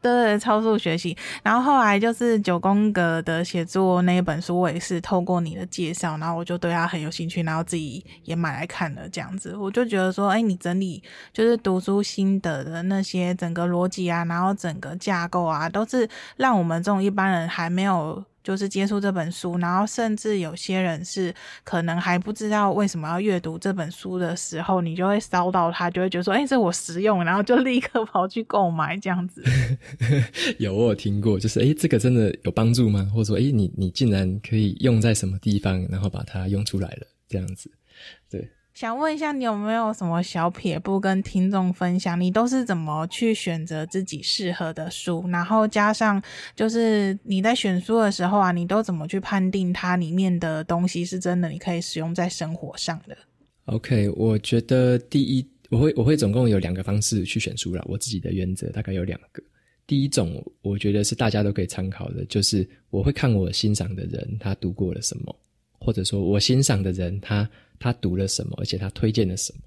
[0.05, 1.17] 对，超速学习。
[1.41, 9.09] 然后后来就是九宫格的写作那一本书，我也是透过你的介绍，然后我就对他很有兴趣，然后自己也买来看了。
[9.09, 11.01] 这样子，我就觉得说，哎，你整理
[11.33, 18.23] 就是读书心得的那些整个逻辑啊，然后整个架构啊，都是让我们这种一般人还没有。
[18.45, 29.43] 就是接触这本书，然后甚至有些人是可能还不知道为什么要阅读这本书的时候，你就会烧到他，就会觉得说：“哎，这我实用。”然后就立刻跑去购买这样子。
[30.59, 33.09] 有，我有听过，就是哎，这个真的有帮助吗？
[33.11, 37.71] 或者说，哎，你你竟然可以用在什么地方，然后把它用出来了，这样子，
[38.29, 38.47] 对。
[38.75, 42.19] 想问一下，你有没有什么小撇步跟听众分享？
[42.19, 45.25] 你都是怎么去选择自己适合的书？
[45.29, 46.21] 然后加上
[46.57, 53.17] 就是你在选书的时候啊，你都怎么去判定它里面的东西是真的，你可以使用在生活上的
[53.67, 57.81] ？OK，我觉得第一，我会我会总共有两个方式去选书啦。
[57.87, 59.41] 我自己的原则大概有两个。
[59.87, 65.33] 第一种，我觉得是大家都可以参考的，就是我会看我欣赏的人他读过了什么，
[65.85, 67.47] 或者说我欣赏的人他。
[67.77, 69.59] 他读了什么，而且他推荐了什么？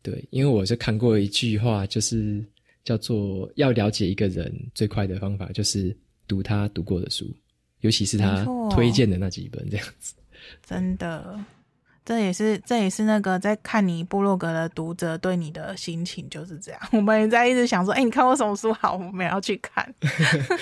[0.00, 2.42] 对，因为我是看过一句话，就是
[2.84, 5.94] 叫做要了解一个人最快的方法，就是
[6.26, 7.30] 读他读过的书，
[7.80, 10.14] 尤其是他推荐的那几本，这样子。
[10.66, 11.38] 真的。
[12.04, 16.80] 这也是这也是那个在看你部落格的读者对你的心情就是这样。
[16.92, 19.94] 我们也在一直想说，哎，你看过什么书好，我们要去看。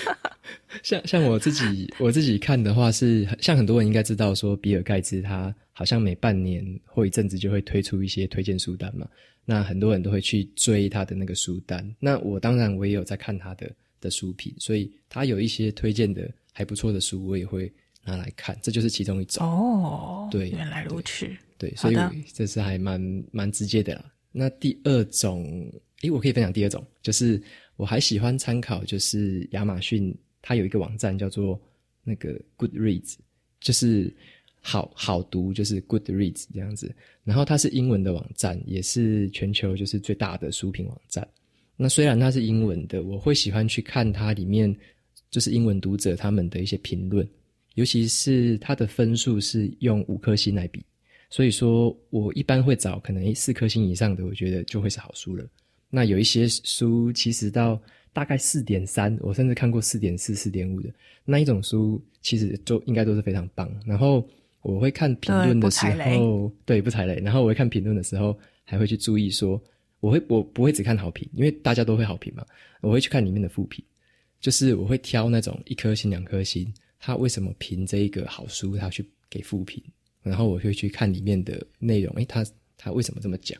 [0.83, 9.07] 像像我自己我自己看的话是，像很多人应该知道说，比尔盖茨他好像每半年或一阵子就会推出一些推荐书单嘛。
[9.43, 11.83] 那很多人都会去追他的那个书单。
[11.99, 13.67] 那我当然我也有在看他的
[13.99, 17.71] 的书评，所以他有一些推荐的还不错的书，我也会。
[18.03, 20.27] 拿来看，这就是其中一种哦。
[20.31, 21.25] 对，原来如此。
[21.57, 21.95] 对，对所以
[22.33, 24.11] 这是还蛮蛮直接的啦。
[24.31, 27.41] 那第二种，诶，我可以分享第二种，就是
[27.75, 31.59] 我还喜欢参考，就是亚马逊它有一个网站叫做
[32.03, 33.15] 那个 Goodreads，
[33.59, 34.11] 就是
[34.61, 36.93] 好好读，就是 Goodreads 这样子。
[37.23, 41.27] 然后它是英文的网站，也是全球就是最大的书评网站。
[41.75, 44.75] 那虽然它是英文的，我会喜欢去看它里面
[45.29, 47.27] 就是英文读者他们的一些评论。
[47.75, 50.83] 尤其是它的分数是用五颗星来比，
[51.29, 55.45] 所以说我一般会找可能四颗星以上的，我觉得就会是好书了。
[55.89, 57.81] 那有一些书其实到
[58.13, 60.89] 大概四点三，我甚至看过四点四、四点五的
[61.23, 63.73] 那一种书，其实就应该都是非常棒。
[63.85, 64.27] 然后
[64.61, 67.21] 我会看评论的时候，对，不踩雷。
[67.21, 69.61] 然后我会看评论的时候，还会去注意说，
[70.01, 72.45] 我会我不会只看好评，因为大家都会好评嘛，
[72.81, 73.83] 我会去看里面的负评，
[74.41, 76.71] 就是我会挑那种一颗星、两颗星。
[77.01, 79.83] 他为什么评这一个好书，他去给复评，
[80.21, 82.45] 然后我会去看里面的内容，诶，他
[82.77, 83.59] 他为什么这么讲？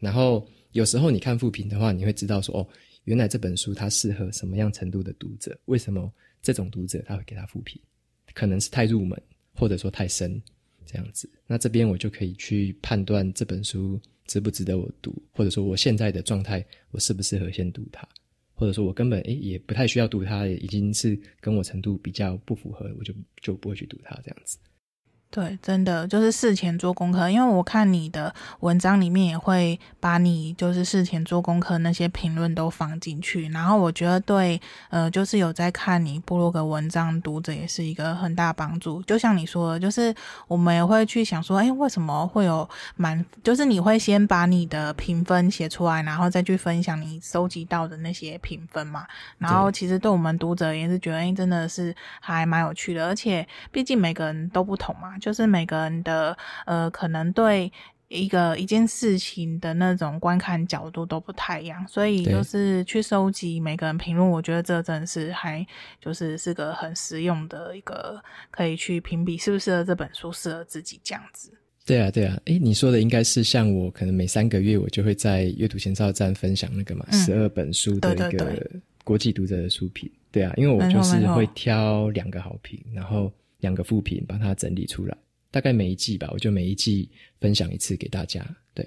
[0.00, 2.68] 然后有时候你看复评的话，你会知道说，哦，
[3.04, 5.58] 原来这本书它适合什么样程度的读者？
[5.66, 7.80] 为什么这种读者他会给他复评？
[8.32, 9.20] 可能是太入门，
[9.54, 10.40] 或者说太深，
[10.86, 11.28] 这样子。
[11.46, 18.08] 那这边我就可以去判断这本书值不值得我读，或者说我现在的状态，我适不适合先读它，
[18.58, 24.58] 或者说我根本诶也不太需要读它，已经是跟我程度比较不符合，我就就不会去读它这样子。
[25.30, 39.02] 对，真的就是事前做功课，因为我看你的文章里面也会把你就是事前做功课那些评论都放进去，然后我觉得对，呃，就是有在看你部落格文章读者也是一个很大帮助。
[39.02, 40.14] 就像你说的，就是
[40.48, 43.22] 我们也会去想说，哎，为什么会有满？
[43.44, 49.06] 就是你会先把你的评分写出来，然后再去分享你收集到的那些评分嘛。
[49.36, 55.17] 然后其实对我们读者也是觉得，哎，真的是还蛮有趣的，而且毕竟每个人都不同嘛。
[55.18, 57.70] 就是每个人的呃，可能对
[58.08, 65.66] 一个一件事情的那种观看角度都不太一样，所以就是去收集每个人评论，我觉得这真的是还
[66.00, 68.18] 就是是个很实用的一个，
[68.50, 71.52] 可以去评比适不适合这本书，适合自己这样子。
[71.84, 78.66] 对啊，对啊，诶，你说的应该是像我可能每三个月我就会在阅读前哨站分享那个嘛，十二本书的一个
[79.04, 80.08] 国际读者的书评。
[80.08, 83.30] 嗯、对啊，因为我就是会挑两个好评，然后。
[83.60, 85.16] 两个副品，把它整理出来，
[85.50, 88.44] 大概每一季吧，我就每一季分享一次给大家。
[88.74, 88.86] 对，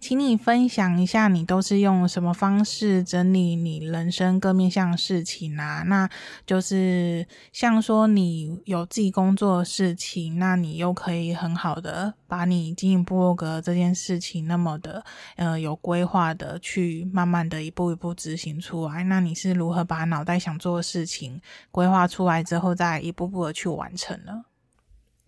[0.00, 5.82] 请你分享一下，你都是用什么方式整理你人生各面向的事情啊？
[5.86, 6.08] 那
[6.46, 19.02] 就是像说你有自己工作的事情，那你又可以很好的把你经营部落格这件事情那么的呃有规划的去慢慢的一步一步执行出来。
[19.02, 21.40] 那你是如何把脑袋想做的事情
[21.72, 24.44] 规划出来之后，再一步步的去完成呢？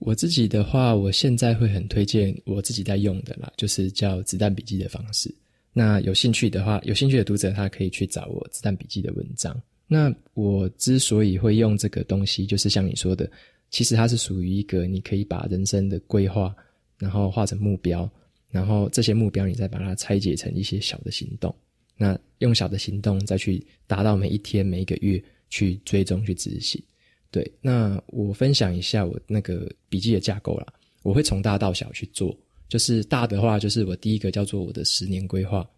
[0.01, 5.33] 我自己的话，我现在会很推荐我自己在用的啦，就是叫子弹笔记的方式。
[5.73, 9.57] 那有兴趣的话，有兴趣的读者他可以去找我子弹笔记的文章。
[9.87, 13.31] 那我之所以会用这个东西，就是像你说的，
[13.71, 16.55] 其实它是属于一个你可以把人生的规划。
[16.99, 18.07] 然后画成目标，
[18.51, 21.55] 然后这些目标你再把它拆解成一些小的行动，
[21.97, 26.79] 那用小的行动再去达到每一天、每一个月去追踪、去执行。
[27.31, 30.67] 对，那我分享一下我那个笔记的架构啦，
[31.03, 32.37] 我会从大到小去做。
[32.69, 35.69] 就是大的话，就是我第一个叫做我的十年规划，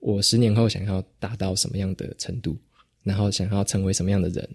[0.00, 2.56] 我十年后想要达到什么样的程度，
[3.02, 4.48] 然后想要成为什么样的人，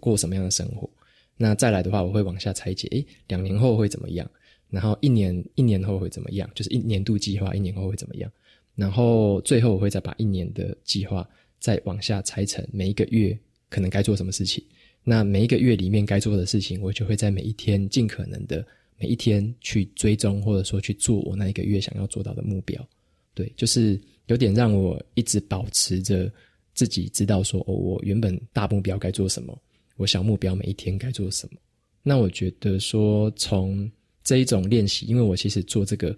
[0.00, 0.90] 过什么样的生活。
[1.36, 4.28] 那再来的话，我会往下拆解，诶，两年后会怎么样？
[4.68, 6.50] 然后一年一年后会怎么样？
[6.54, 8.30] 就是一年度计划，一年后会怎么样？
[8.74, 11.28] 然后最后我会再把一年的计划
[11.60, 14.62] 再往下拆成每一个月可能该做什么事情。
[15.10, 18.62] 那每一个月里面该做的事情，我就会在每一天尽可能的
[18.98, 22.86] 每一天去追踪，或者说去做我那一个月想要做到的目标。
[23.32, 26.30] 对，就是有点让我一直保持着
[26.74, 29.58] 自己知道说，哦，我原本大目标该做什么，
[29.96, 31.58] 我小目标每一天该做什么。
[32.02, 33.90] 那我觉得说从
[34.22, 36.14] 这一种练习，因为我其实做这个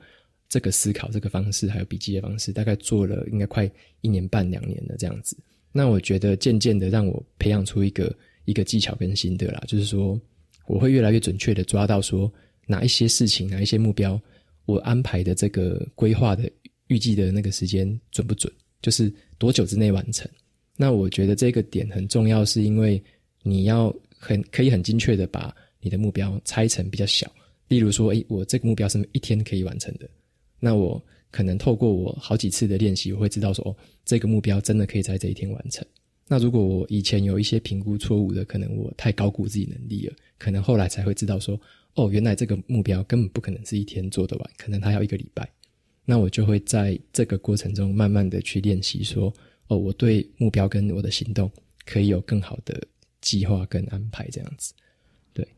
[0.49, 5.37] 这个思考这个方式，还有笔记的方式，大概做了应该快一年半两年了这样子。
[5.71, 8.13] 那我觉得渐渐的让我培养出一个
[8.51, 10.21] 一个技巧跟心得啦，就是说
[10.67, 12.31] 我会越来越准确的抓到说
[12.67, 14.21] 哪一些事情，哪一些目标，
[14.67, 16.51] 我安排的这个规划的
[16.89, 20.29] 预计的那个时间准不准，就是多久之内完成。
[20.77, 23.01] 那我觉得这个点很重要，是因为
[23.43, 27.31] 你要很可以很精确的把你的目标拆成比较小。
[27.69, 30.11] 例如说，诶，我这个目标是一天可以完成的，
[30.59, 33.71] 那我可能透过我好几次的练习，我会知道说，哦，
[34.05, 35.87] 这个目标真的可以在这一天完成。
[36.31, 41.61] 那如果我以前有一些评估错误的，可能我太高估自己能力了，可能后来才会知道说，
[41.95, 45.51] 哦，原来这个目标根本不可能是一天做得完，可能它要一个礼拜。
[46.05, 49.35] 那我就会在这个过程中慢慢的去练习说，
[49.67, 51.51] 哦，我对目标跟我的行动
[51.85, 52.81] 可以有更好的
[53.21, 54.73] 计划跟安排，这样子。
[55.35, 55.49] 对，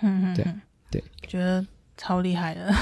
[0.00, 0.46] 嗯对。
[0.90, 1.66] 对，觉得
[1.96, 2.74] 超厉害的。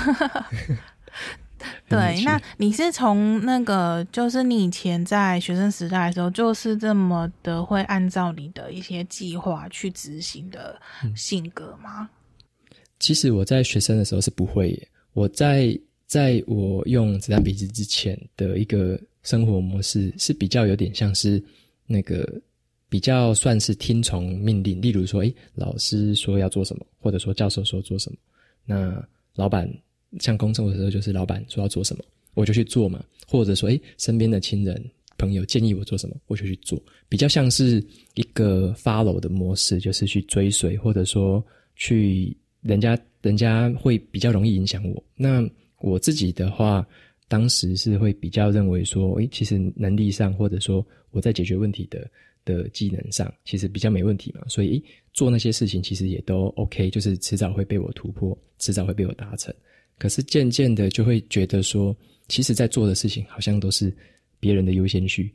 [1.88, 10.80] 对，那你是从那个，就是你以前在学生时代的时候，就是这么的会按照你的一些计划去执行的
[11.14, 12.08] 性格吗？
[12.98, 14.88] 其实我在学生的时候是不会耶。
[15.12, 21.42] 我在在我用子弹笔记之前的一个生活模式是比较有点像是
[21.86, 22.40] 那个。
[22.88, 28.18] 比较算是听从命令，例如说，诶，老师说要做什么，或者说教授说做什么，
[28.64, 29.72] 那老板
[30.18, 33.04] 像工作的时候，就是老板说要做什么，我就去做嘛。
[33.28, 34.84] 或者说，诶，身边的亲人
[35.16, 37.80] 朋友建议我做什么，我就去做，比较像是
[38.14, 41.44] 一个 follow 的模式，就是去追随，或者说
[41.76, 45.00] 去人家人家会比较容易影响我。
[45.14, 46.84] 那我自己的话，
[47.28, 52.10] 当时是会比较认为说，诶，其实能力上，或者说我在解决问题的
[52.44, 59.54] 的技能上，其实比较没问题嘛，所以做那些事情其实也都 OK，就是迟早会被我突破，迟早会被我达成。
[60.00, 61.94] 可是渐渐的就会觉得说，
[62.26, 63.94] 其实在做的事情好像都是
[64.40, 65.30] 别人的优先序，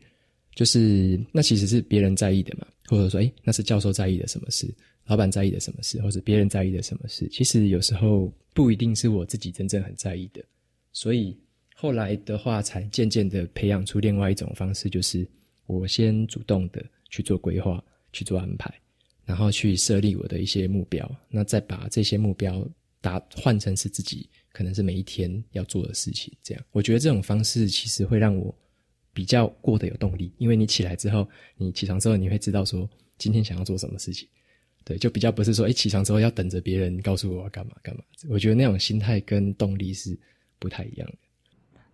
[0.55, 4.67] 就是那其实是别人在意的嘛，或者说，诶，那是教授在意的什么事，
[5.05, 10.43] 老板在意的什么事，或者别人在意的什么事，其实有时候不一定是我自己真正很在意的。
[10.91, 11.37] 所以
[11.75, 15.27] 后来的话，才渐渐的培养出另外一种方式，就是
[15.67, 18.73] 我先主动的去做规划，去做安排，
[19.25, 22.67] 然后去设立我的一些目标，那再把这些目标
[22.99, 24.27] 打换成是自己。
[24.55, 28.55] 可能是每一天要做的事情，这样我觉得这种方式其实会让我
[29.13, 34.25] 比较过得有动力，因为你起来之后，你起床之后你会知道说今天想要做什么事情，
[34.85, 40.17] 对，就比较不是说诶起床之后要等着别人告诉我要干嘛干嘛，我觉得那种心态跟动力是
[40.57, 41.15] 不太一样的。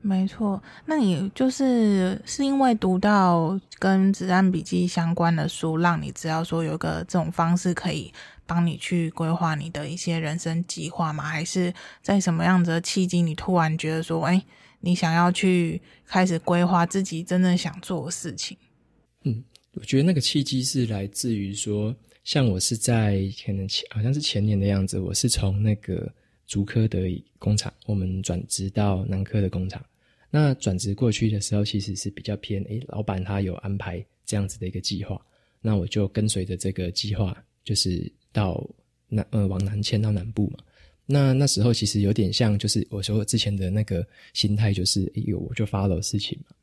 [0.04, 8.14] 没错，那你就是是因为读到跟子弹笔记相关的书，让你知道说有个这种方式可以。
[8.54, 11.24] 帮你去规划你的一些人生计划吗？
[11.24, 14.44] 还是在什么样子的契机，你突然觉得说，哎，
[14.82, 18.58] 你想要去开始规划自己真正想做的事情？
[19.24, 19.42] 嗯，
[19.76, 26.14] 我觉得那个契机是来自于说，像我是在可能前好像是前年的样子，我是从那个
[26.46, 27.00] 竹科的
[27.40, 29.82] 工厂，我们转职到南科的工厂。
[30.30, 35.18] 那转职过去的时候，其实是比较偏，哎，老板他有安排这样子的一个计划，
[35.62, 37.34] 那我就跟随着这个计划，
[37.64, 38.12] 就是。
[38.32, 38.66] 到
[39.10, 40.60] 南呃往南迁到南部嘛，
[41.06, 46.56] 那那时候其实有点像，就是我说之前的那个心态，就是哎呦我就发了事情嘛。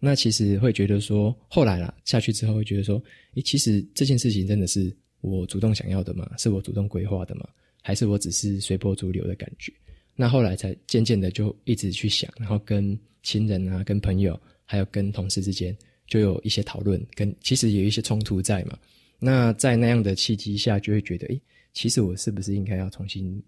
[0.00, 3.00] 那其实会觉得说，后来啦下去之后会觉得说，
[3.34, 6.28] 诶其实这件事情真的是我主动想要的吗？
[6.38, 7.48] 是我主动规划的吗？
[7.80, 9.72] 还是我只是随波逐流的感觉？
[10.16, 15.76] 那后来才渐渐的就一直去想，然后跟亲人啊、跟朋友还有跟同事之间
[16.08, 18.76] 就有一些讨论，跟其实有一些冲突在嘛。
[19.24, 21.40] 那在那样的契机下，就会觉得，诶，
[21.72, 23.40] 其实我是不是应该要重新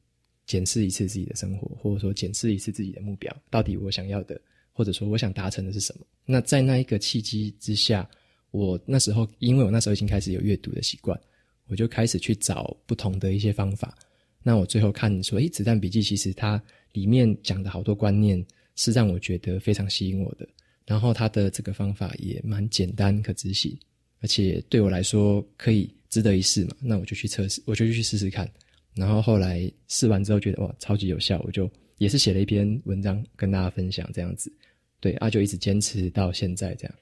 [0.46, 4.40] 检视一次自己的生活，或者说检视一次自己的目标，到底我想要的，
[4.72, 6.06] 或者说我想达成的是什么？
[6.24, 8.08] 那在那一个契机之下，
[8.52, 11.20] 我那时候，因为我那时候已经开始有阅读的习惯，
[11.66, 13.98] 我就开始去找不同的一些方法。
[14.44, 20.46] 那我最后看说，诶，子弹笔记其实它里面讲的好多观念是让我觉得非常吸引我的，
[20.86, 23.76] 然后它的这个方法也蛮简单可执行。
[24.24, 28.50] 而且对我来说可以值得一试嘛，那我就去测试，我就去试试看。
[28.94, 34.50] 然后后来试完之后觉得哇，超级有效，我就也是写了一篇文章跟大家分享这样子。
[34.98, 36.94] 对，啊就一直坚持到现在这样。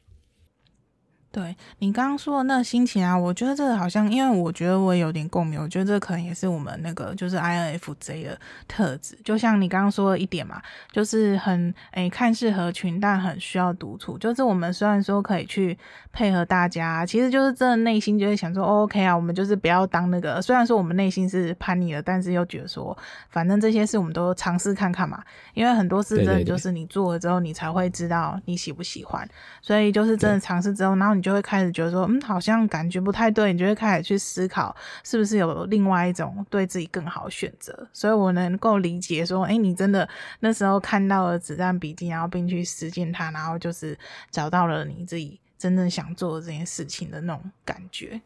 [1.33, 9.19] 对，你刚刚说的那个心情啊，我觉得这个好像，因为我觉得我也有点共鸣，我觉得这可能也是我们那个就是 INFJ 的特质。
[9.25, 10.61] 就像你刚刚说的一点嘛，
[10.93, 14.19] 就是很诶看似合群，但很需要独处。
[14.19, 15.79] 就是我们虽然说可以去
[16.13, 20.43] 配合大家，其实就是真的内心就会想说，哦，OK 啊，我们就是不要当那个。
[20.43, 22.95] 虽然说我们内心是叛逆的，但是又觉得说，
[23.31, 25.25] 反正这些事我们都尝试看看嘛。
[25.55, 29.27] 因为很多事真的就是你做了之后，你才会知道你喜不喜欢。
[29.27, 31.22] 对对对，所以就是真的尝试之后，然后你。
[31.23, 37.87] 你就会开始觉得说，嗯，好像感觉不太对，你就会开始去思考，是不是有另外一种对自己更好的选择。
[37.93, 40.09] 所以我能够理解说，哎，你真的
[40.41, 43.97] 那时候看到了子弹笔记，然后并去实践它，然后就是
[44.33, 48.21] 找到了你自己真正想做的这件事情的那种感觉。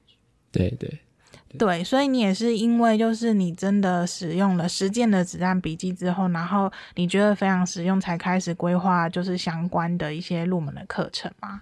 [0.51, 0.89] 对对
[1.51, 11.61] 对，对，所以你也是因为就是你真的使用了实践的子弹笔记之后，然后你觉得非常实用，才开始规划就是相关的一些入门的课程吗？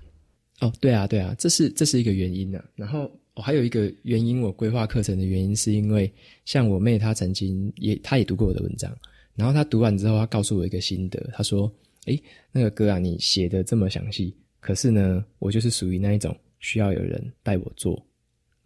[0.65, 6.11] 哦，对啊，对啊，这是这是一个原因呢、然后我、还有一个原因，我规划课程的原因是因为，
[6.47, 8.91] 像我妹她曾经也，她也读过我的文章，
[9.35, 11.71] 然后她读完之后，她告诉我一个心得，她说
[12.07, 12.19] ：“诶，
[12.51, 18.03] 那个哥啊，你写的这么详细，可是呢，我就是属于那一种需要有人带我做，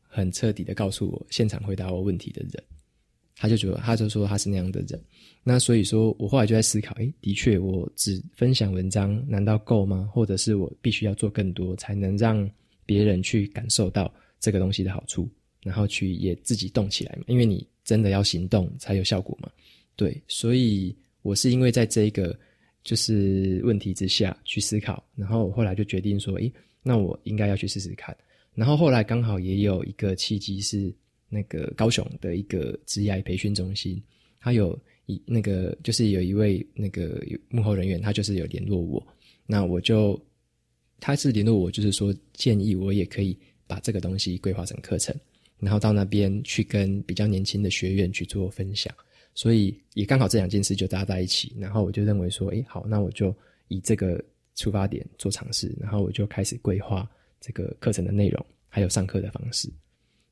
[0.03, 2.63] 很彻底的告诉我，现场回答我问题的人。”
[3.41, 5.01] 他就觉得，他就说他是那样的人。
[5.45, 10.11] 那所以说我后来就在思考，诶，的确，我只分享文章难道够吗？
[10.13, 12.51] 或者是我必须要做更多，才能让
[12.85, 15.29] 别人去感受到这个东西的好处，
[15.63, 17.23] 然后去也自己动起来嘛？
[17.29, 19.49] 因为你真的要行动才有效果嘛。
[19.95, 22.37] 对，所以我是因为在这一个
[22.83, 28.15] 就是问题之下去思考，然后我后来就决定说，诶，那我应该要去试试看。
[28.55, 30.93] 然后后来刚好也有一个契机是。
[31.29, 34.03] 那个高雄的一个职业培训中心，
[34.41, 39.07] 他有一那个就是有一位那个幕后人员，他就是有联络我，
[39.47, 40.21] 那我就
[41.01, 45.15] 他是联络我，就是说建议我也可以把这个东西规划成课程，
[45.59, 48.95] 然后到那边去跟比较年轻的学员去做分享。
[49.35, 53.33] 所以也刚好这两件事就搭在一起，然后我就认为说，诶，好，那我就
[53.69, 54.21] 以这个
[54.57, 57.09] 出发点做尝试，然后我就开始规划
[57.41, 59.71] 这个课程的内容，还有上课的方式。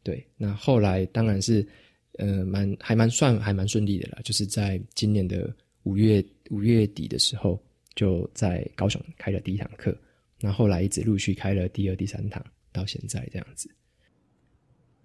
[0.07, 1.67] 对，那后来当然是，
[2.13, 5.53] 呃，蛮还蛮算还蛮顺利的啦，就是在今年的
[5.83, 7.61] 五月五月底的时候，
[7.97, 9.93] 就在高雄开了第一堂课，
[10.41, 12.41] 那后来一直陆续开了第二、第三堂，
[12.71, 13.69] 到现在这样子。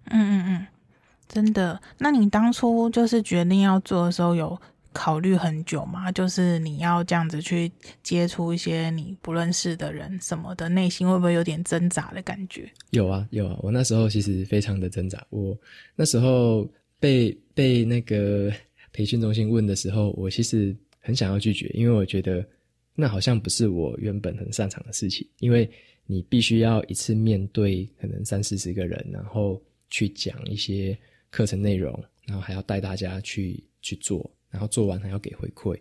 [0.04, 0.66] 嗯嗯嗯，
[1.26, 1.82] 真的？
[1.98, 4.56] 那你当初就是决定要做的时候有
[4.92, 6.12] 考虑很久吗？
[6.12, 7.70] 就是你要这样子去
[8.02, 12.70] 接触一些你不认识的人什么的，内心会不会有点挣扎的感觉？
[12.90, 13.58] 有啊，有啊。
[13.62, 15.26] 我那时候其实非常的挣扎。
[15.30, 15.58] 我
[15.96, 16.70] 那时候
[17.00, 18.52] 被被那个
[18.92, 22.46] 培训中心问的时候，我其实很想要拒绝，因为我觉得
[22.94, 25.26] 那好像不是我原本很擅长的事情。
[25.38, 25.68] 因为
[26.06, 30.96] 你必须要一次面对可能三四十个人，然后去讲一些
[31.30, 34.30] 课程内容，然后还要带大家去去做。
[34.52, 35.74] 然后做完还要给回馈，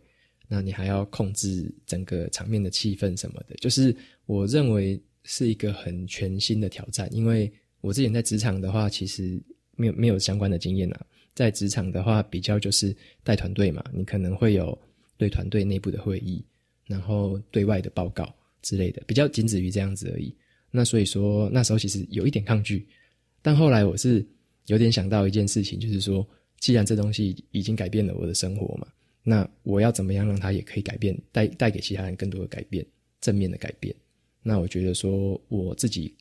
[0.47, 3.93] 那你还要控制整个场面的气氛什么的，就是
[4.25, 7.13] 我认为是一个很全新的挑战。
[7.13, 7.51] 因为
[7.81, 9.43] 我之前在职场的话，其实
[9.75, 11.05] 没有没有相关的经验啊。
[11.33, 14.77] 在职场的话，比较就是带团队嘛，你可能会有
[15.17, 16.41] 对团队内部的会议，
[16.87, 20.33] 然后对外的报告之类的，比较仅止于这样子而已。
[20.71, 22.87] 那所以说那时候其实有一点抗拒，
[23.41, 24.25] 但后来我是
[24.67, 26.25] 有点想到一件事情，就是说。
[26.61, 28.87] 既然这东西已经改变了我的生活嘛，
[29.23, 32.85] 那我要怎么样让它也可以改变，带带给其他人更多的改变，
[33.19, 33.93] 正面的改变？
[34.43, 36.15] 那我觉得说我自己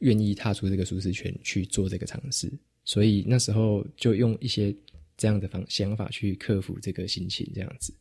[0.00, 2.52] 愿意踏出这个舒适圈去做这个尝试，
[2.84, 4.74] 所以那时候就用一些
[5.16, 7.92] 这样的方想法去克服这个心情，这样子。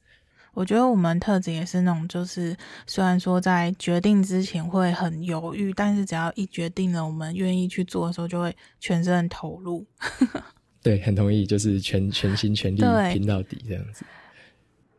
[0.53, 2.57] 我觉得我们特质也是那种，就是
[2.87, 9.85] 虽然说在决定之前会很犹豫，但是只要一决定了，我们愿意去做的时候，就会全身投入。
[10.81, 14.05] 对，很同意，就是全全心全力拼到底这样子。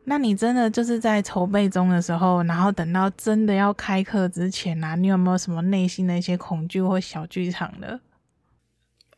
[0.03, 7.99] 那你真的就是在筹备中的时候，然后等到真的要开课之前啊，你有没有什么内心的一些恐惧或小剧场的？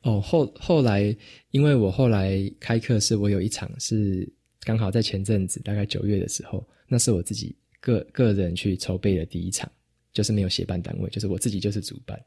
[0.04, 1.16] 哦，后后来，
[1.52, 4.30] 因为我后来开课是我有一场是
[4.62, 9.70] 刚好在前阵子，大概九月的时候，那是我自己个个人去筹备的第一场，
[10.12, 12.18] 就是没有协办单位，就是我自己就是主办。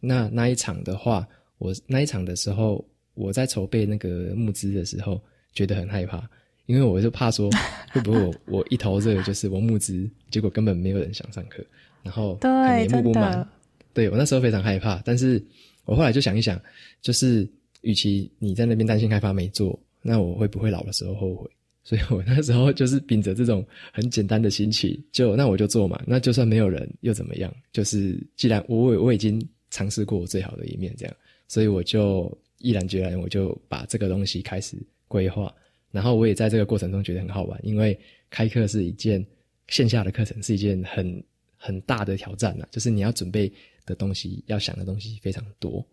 [0.00, 1.26] 那那一场的话，
[1.58, 2.84] 我那一场的时候。
[3.20, 5.20] 我在筹备那个募资的时候，
[5.52, 6.26] 觉得很害怕，
[6.64, 7.50] 因为我就怕说
[7.92, 11.62] 会不会我我一头热，就是我募资，结果根本没有人想上课，
[12.02, 12.38] 然后
[12.80, 13.46] 也募不满。
[13.92, 15.42] 对，我那时候非常害怕，但是
[15.84, 16.58] 我后来就想一想，
[17.02, 17.46] 就是
[17.82, 21.50] 与其你在那边担心开发没做，那我会不会老的时候后悔？
[21.84, 27.52] 所以我那时候就是秉着这种很简单的心情，就那我就做嘛，那就算没有人又怎么样？
[27.72, 31.14] 就是既然我我已经尝试过我最好的一面，这样，
[31.48, 32.34] 所以我就。
[32.60, 34.76] 毅然决然，我就把这个东西开始
[35.08, 35.52] 规划，
[35.90, 37.98] 然后我也在这个过程中觉得很好玩，因为
[38.30, 39.24] 开课是一件
[39.68, 41.24] 线下的课程，是一件很
[41.56, 43.52] 很大的挑战呐，就是你要准备
[43.84, 45.84] 的东西，要想的东西非常多，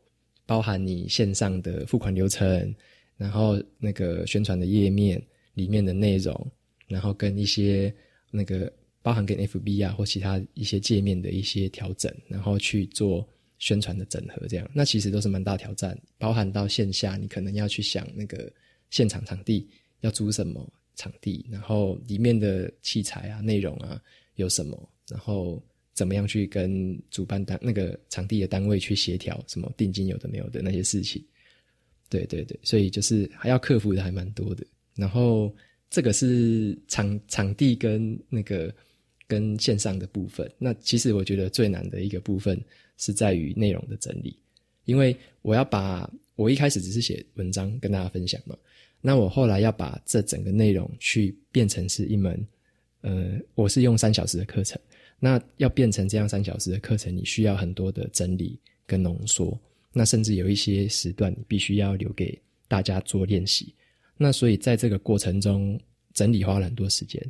[0.45, 2.75] 包含你线上的付款流程，
[3.17, 5.21] 然后那个宣传的页面
[5.53, 6.51] 里面的内容，
[6.87, 7.93] 然后跟一些
[8.29, 13.27] 那个包含跟 FB 啊或其他一些界面的一些调整，然后去做。
[13.59, 18.51] 宣传的整合，这样那其实都是蛮大挑战，包含到线下，你可能要去想那个
[18.89, 19.67] 现场场地
[20.01, 24.01] 要租什么场地，然后里面的器材啊、内容啊
[24.35, 31.23] 有什么，然后怎么样去跟主办单那个场地的单位去协调，什么定金有的没有的那些事情。
[32.09, 34.65] 对对对，所以就是还要克服的还蛮多的。
[34.95, 35.53] 然后
[35.89, 38.73] 这个是场场地跟那个
[39.27, 42.59] 跟线上的部分，那其实我觉得最难的一个部分。
[42.99, 44.35] 是在于内容的整理，
[44.85, 48.57] 因为我要把我一开始只是写文章跟大家分享嘛，
[49.01, 52.43] 那我后来要把这整个内容去变成是一门，
[53.01, 54.81] 呃，我是用三小时的课程，
[55.19, 59.55] 那要变成这样三小时的课程，你需要很多的整理跟浓缩，
[59.93, 62.35] 那甚至有一些时段你必须要留给
[62.67, 63.71] 大家做练习，
[64.17, 65.79] 那所以在这个过程中
[66.15, 67.23] 整理花了很多时间。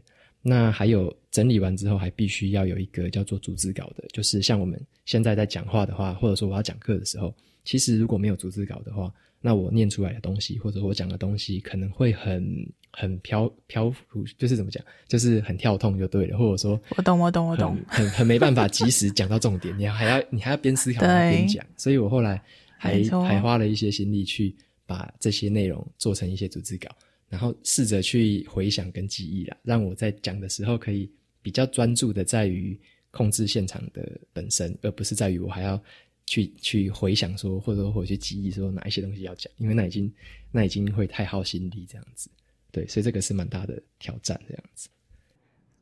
[0.50, 7.36] 那还有整理完之后，还必须要有一个叫做逐字稿的，就是像我们现在在讲话的话，或者说我要讲课的时候，
[7.66, 22.42] 其实如果没有逐字稿的话，那我念出来的东西，或者我讲的东西，可能会很很飘漂浮，就是怎么讲，就是很跳痛就对了，或者说我懂我懂我懂，很很没办法及时讲到重点，你还要你还要边思考边讲，所以我后来
[22.78, 26.88] 还还花了一些心力去把这些内容做成一些逐字稿。
[27.30, 31.12] 然后试着去回想跟记忆啦，让我在讲的时候可以
[31.42, 32.80] 比较专注的在于
[33.12, 35.82] 控制现场的本身，而不是在于我还要
[36.26, 40.14] 去去回想说，或者说我去记忆说哪一些东西要讲，因为那已经
[40.52, 42.30] 那已经会太耗心力这样子。
[42.72, 44.88] 对，所以这个是蛮大的挑战这样子。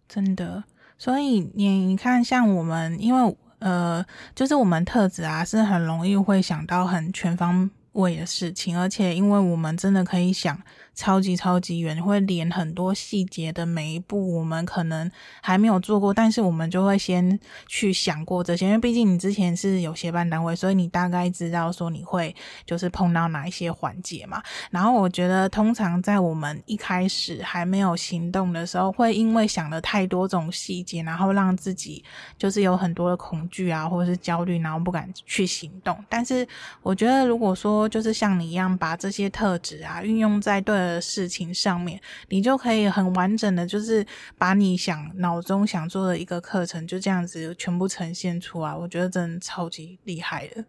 [0.07, 0.63] 真的，
[0.97, 10.59] 所以你你看，像我们，因为呃，就是我们特质啊，是很容易会想到很全方位的事情，而且因为我们真的可以想。
[10.95, 17.37] 超级超级远，会连很多细节的每一步，我们可能还没有做过，但是我们就会先
[17.67, 22.33] 去想过这些，因为毕竟你之前是有协办单位，所以你大概知道说你会
[22.65, 24.41] 就是碰到哪一些环节嘛。
[24.71, 32.03] 然后我觉得，通常在我们一开始还没有行动的时候，会因为想了太多种细节，然后让自己
[32.37, 35.97] 就是有很多的恐惧啊，或者是焦虑，然后不敢去行动。
[36.07, 36.47] 但是
[36.81, 44.05] 我觉得，如果说就是像你一样，把这些特质啊运用在对的事情上面，你就可以很完整的，就是
[44.37, 48.73] 把你想脑中想做的一个课程，就这样子全部呈现出来。
[48.73, 50.65] 我觉得真的超级厉害的，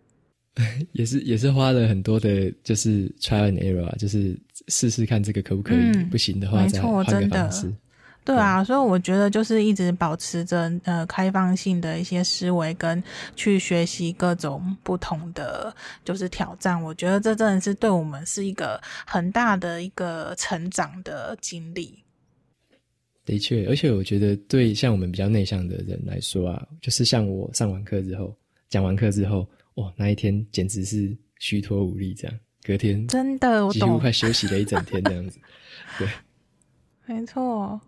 [0.93, 4.39] 也是也是花了很多的，就是 trial and error 啊，就是
[4.69, 7.73] 试试看这个可不可以，嗯、不行的话再换个方式。
[8.27, 13.01] 对啊，所以我觉得就是一直保持着呃开放性的一些思维，跟
[13.37, 15.72] 去学习各种不同的
[16.05, 16.83] 就是挑战。
[16.83, 22.03] 我觉得这真的是对我们是一个很大的一个成长的经历。
[23.24, 28.37] 的确，而且我觉得对像我们比较内向的人来说啊，就是像我上完课之后，
[28.68, 35.39] 讲完课之后，哇，那一天简直是虚脱无力，这样隔天真的几乎快休息了一整天这样子。
[35.99, 36.09] 对，
[37.07, 37.81] 没错。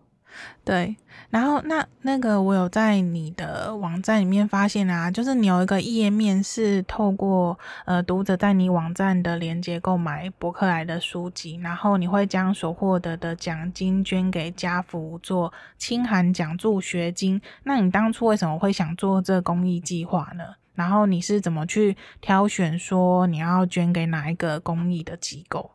[0.64, 0.94] 对，
[1.30, 17.40] 然后那那个我有在你的网站里面发现啊，就是你有一个页面是透过呃读者在你网站的链接购买博客来的书籍，然后你会将所获得的奖金捐给家福做清寒奖助学金。
[17.62, 20.44] 那你当初为什么会想做这公益计划呢？
[20.74, 25.72] 然后你是怎么去挑选说你要捐给哪一个公益的机构？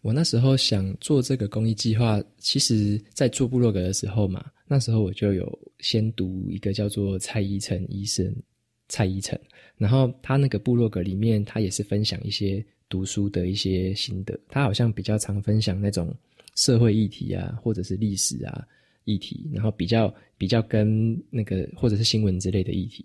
[0.00, 8.32] 我那时候想做这个公益计划，其实在做部落格的时候嘛，那时候我就有先读一个叫做蔡依晨医生，
[8.88, 9.38] 蔡依晨，
[9.76, 16.14] 然后他那个部落格里面，他也是分享一些读书的一些心得，他好像比较常分享那种
[16.54, 18.64] 社会议题啊，或者是历史啊
[19.04, 23.04] 议题，然后比较比较跟那个或者是新闻之类的议题，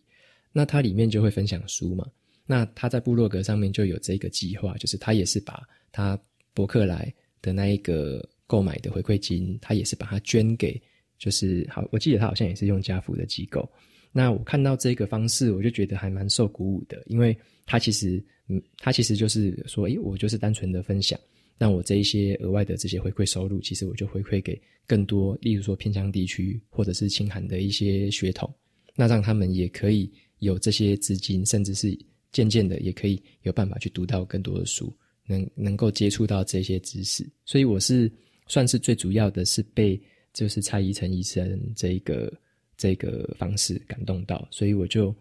[0.51, 2.07] 那他里面就会分享书嘛，
[2.45, 6.19] 那他在部落格上面就有这个计划，就是他也是把他。
[6.53, 10.81] 博客来的那一个购买的回馈金，他也是把它捐给，
[11.17, 13.67] 就是好，我记得他好像也是用家扶的机构。
[14.11, 17.35] 那我看到这个方式，我就觉得还蛮受鼓舞的，因为
[17.65, 21.19] 他其实，嗯，他其实就是说，诶，我就是单纯的分享，
[21.57, 28.53] 那我这一些额外的这些回馈收入，其实我就回馈给更多，例如说偏乡地区或者是清寒的一些学童，
[28.95, 31.97] 那让他们也可以有这些资金，甚至是
[32.31, 34.95] 渐渐的也可以有办法去读到更多的书。
[35.25, 38.11] 能能够接触到这些知识，所以我是
[38.47, 40.01] 算是最主要的是被
[40.33, 42.31] 就是蔡依晨医生这个
[42.75, 45.15] 这个方式感动到，所以我就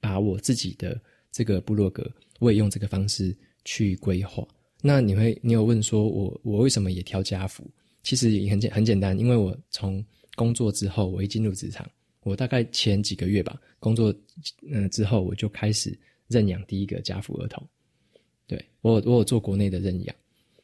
[0.00, 1.00] 把我自己的
[1.30, 4.46] 这个部落格，我也用这个方式去规划。
[4.80, 7.68] 那你会你有问说我我为什么也挑家扶？
[8.02, 11.88] 其实也很简很简单，因为我从工作之后，我一进入职场，
[12.22, 14.12] 我大概前几个月吧，工作
[14.70, 15.96] 嗯之后我就开始
[16.26, 17.64] 认养第一个家扶儿童。
[18.46, 20.14] 对，我我有做国内的认养，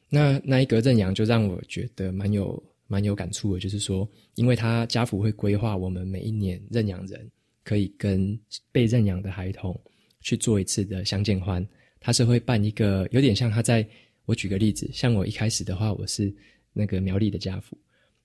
[0.09, 7.31] 那那一个认养就让我觉得蛮有蛮有感触的，就是说，因为他家父会规划我们每一年认养人
[7.65, 8.39] 可以跟
[8.73, 9.79] 被认养的孩童
[10.21, 11.67] 去做一次的相见欢，
[12.01, 13.87] 他是会办一个有点像他在，
[14.25, 16.35] 我举个例子，像我一开始的话，我是
[16.73, 17.77] 那个苗栗的家父，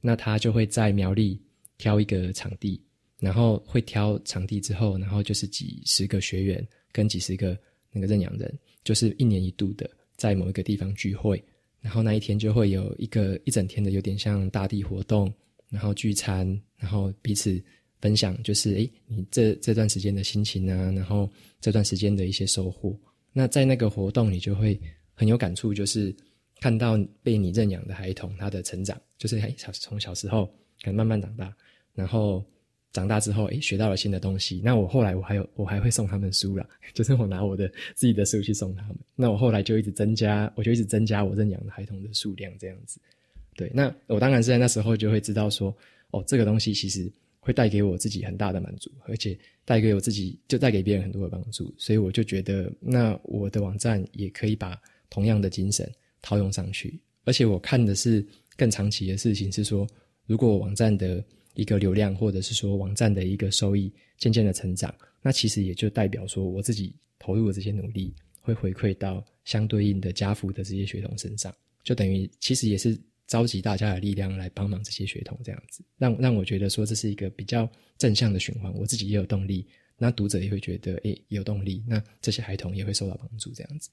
[0.02, 1.40] 那他就会在苗栗
[1.78, 2.82] 挑一个场地，
[3.20, 7.58] 然后会挑场地之后，然后就是几十个学员跟几十个
[7.92, 8.54] 那个认养人。
[8.84, 11.44] 就是一年一度的，在某一个地方聚会，
[11.80, 15.34] 然后那一天就会有一个一整天的，有点像大地活动，
[15.70, 16.46] 然后聚餐，
[16.78, 17.62] 然后彼此
[18.00, 21.30] 分享，就是诶，你这这段时间的心情啊，然后
[21.62, 22.98] 这段时间的一些收获。
[23.32, 24.80] 那在那个活动，你就会
[25.14, 26.16] 很有感触，就是
[26.60, 30.46] 看到被你认养的孩童他的成长，就是诶，小从小时候
[30.82, 31.56] 可能慢慢长大，
[31.94, 32.44] 然后。
[32.94, 34.62] 长大之后，诶，学到了新的东西。
[34.64, 38.98] 那我后来我还有，我还会送他们书啦， 就是我拿我的自己的书去送他们。
[39.16, 43.00] 那我后来就一直增加，我就一直增加我认养的孩童的数量，这样子。
[43.56, 45.76] 对，那我当然是在那时候就会知道说，
[46.12, 51.74] 哦，这个东西其实会带给我自己很大的满足，而且带给我自己就带给别人很多的帮助。
[51.78, 54.80] 所以我就觉得，那我的网站也可以把
[55.10, 55.92] 同样的精神
[56.22, 57.00] 套用上去。
[57.26, 58.24] 而且我看的是
[58.56, 59.88] 更长期的事情，是说。
[60.26, 61.22] 如果网站的
[61.54, 79.66] 一个流量或者是说网站的一个收益渐渐的成长，那其实也就代表说我自己投入的这些努力会回馈到相对应的家父的这些学童身上，就等于其实也是召集大家的力量来帮忙这些学童这样子，让让我觉得说这是一个比较正向的循环，我自己也有动力，
[79.98, 83.90] 那读者也会觉得诶、有动力，那这些孩童也会受到帮助这样子。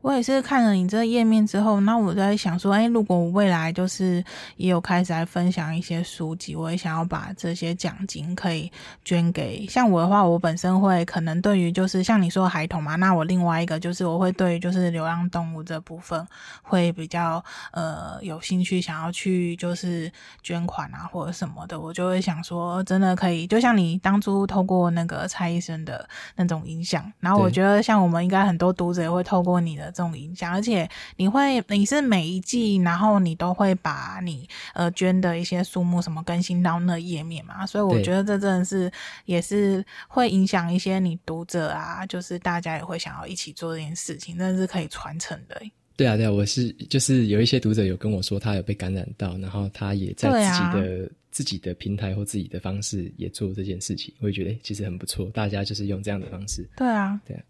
[0.00, 4.24] 我也是看了你这页面之后，那我在想说，哎，如果我未来就是
[4.56, 8.70] 也有开始来分享一些书籍，我也想要把这些奖金可以
[9.04, 16.24] 捐给像我的话，我本身会可能对于就是像你说孩童嘛，那我另外一个就是我会对于就是流浪动物这部分
[16.62, 20.10] 会比较呃有兴趣，想要去就是
[20.44, 29.87] 捐款啊或者什么的，我就会想说，真的可以，就像你当初透过那个蔡医生的那种影响，然后我觉得像我们应该很多读者也会透过你的。
[29.90, 38.90] 这种影响，而且你会，你是每一季，然后你都会把你呃捐的一些数目什么更新到那页面嘛，所以我觉得这真的是
[39.24, 45.60] 也是会影响一些你读者啊，就是大家也会想要一起做这件事情，真的是可以传承的。
[45.96, 56.64] 对啊，对啊，我是就是有一些读者有跟我说他有被感染到，然后他也在自己的、啊、自己的平台或自己的方式也做这件事情，我也觉得其实很不错，大家就是用这样的方式。
[56.76, 57.42] 对啊，对啊。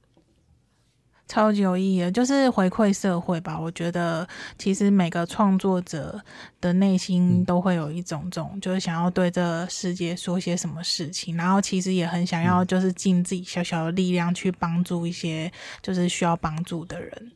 [1.29, 3.61] 超级有意义的，就是回馈社会吧。
[3.61, 4.27] 我觉得
[4.59, 6.19] 其实每个创作者
[6.61, 15.53] 的内心都会有一种种，嗯、就是想要对这世界说些什么事情，然后其实也很想要，就是尽自己小小的力量去帮助一些
[15.83, 17.33] 就是需要帮助的人。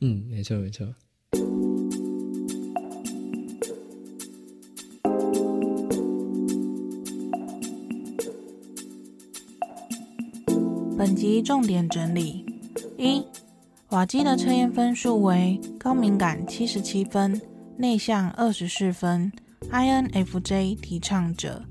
[0.00, 0.86] 嗯，没错没错。
[10.96, 12.53] 本集重点整理。
[12.96, 13.26] 一，
[13.88, 17.40] 瓦基的测验分数为高敏感七十七分，
[17.76, 19.32] 内向二十四分
[19.70, 21.64] ，INFJ 提倡者。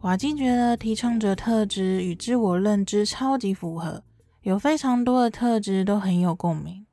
[0.00, 4.02] 瓦基觉得提倡者特质与自我认知超级符合，
[4.42, 6.84] 有非常多的特质都很有共鸣。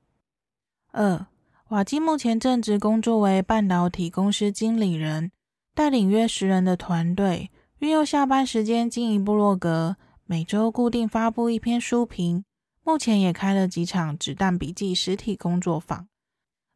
[0.91, 1.25] 二，
[1.69, 5.31] 瓦基目前正职工作为半导体公司经理人，
[5.73, 7.49] 带领约十人的团队，
[7.79, 9.95] 运用下班时间经营部落格，
[10.25, 12.45] 每周固定发布一篇书评。
[12.85, 16.05] 目前也开了几场子弹笔记实体工作坊，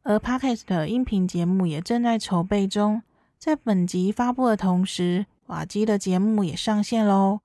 [0.02, 3.02] 而 Podcast 的音频节目也正在筹备中。
[3.38, 7.40] 在本集发布的同时，瓦基的节目也上线喽。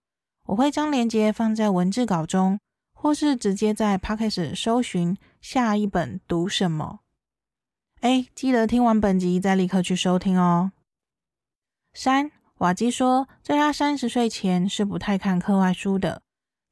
[0.48, 2.58] 我会将链接放在文字稿中，
[2.94, 7.02] 或是直接在 Podcast 搜寻下一本读什么。
[8.00, 10.72] 哎，记得听完本集再立刻去收听哦。
[11.94, 16.23] 三，瓦基说，在他三十岁前是不太看课外书的。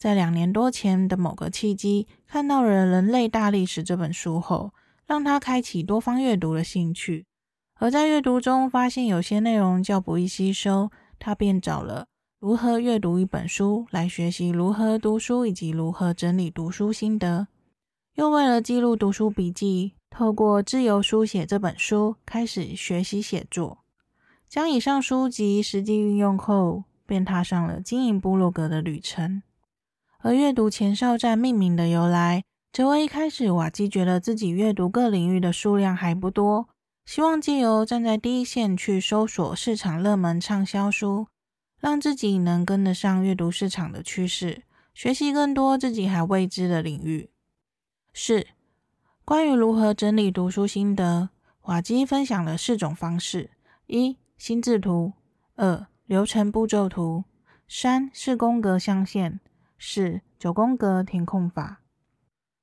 [0.01, 4.73] 在两年多前的某个契机，看到了《人类大历史》这本书后，
[5.05, 7.27] 让他开启多方阅读的兴趣。
[7.75, 10.89] 而在阅读中发现有些内容较不易吸收，
[11.19, 12.07] 他便找了
[12.39, 17.47] 如何阅读一本书来学习如何读书以及如何整理读书心得。
[18.15, 23.77] 又为了记录读书笔记，透过自由书写这本书开始学习写作。
[24.49, 29.43] 将以上书籍实际运用后，便踏上了经营部落格的旅程。
[30.23, 36.69] 而阅读前哨站命名的由来，则为一开始瓦基觉得自己阅读各领域的数量还不多，
[37.05, 41.25] 希望借由站在第一线去搜索市场热门畅销书，
[41.79, 44.61] 让自己能跟得上阅读市场的趋势，
[44.93, 47.31] 学习更多自己还未知的领域。
[48.13, 48.45] 四、
[49.25, 51.29] 关于如何整理读书心得，
[51.63, 53.49] 瓦基分享了四种方式：
[53.87, 55.13] 一、心智图；
[55.55, 57.23] 二、流程步骤图；
[57.67, 59.39] 三、四宫格象限。
[59.83, 61.81] 是九宫格填空法，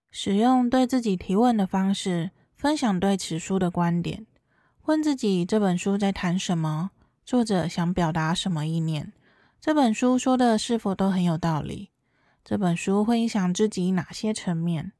[0.09, 4.25] 使用对自己提问的方式，分享对此书的观点，
[4.85, 6.93] 问自己这本书在谈什么，
[7.25, 9.13] 作者想表达什么意念，
[9.61, 11.91] 这本书说的是否都很有道理，
[12.45, 14.93] 这本书会影响自己哪些层面。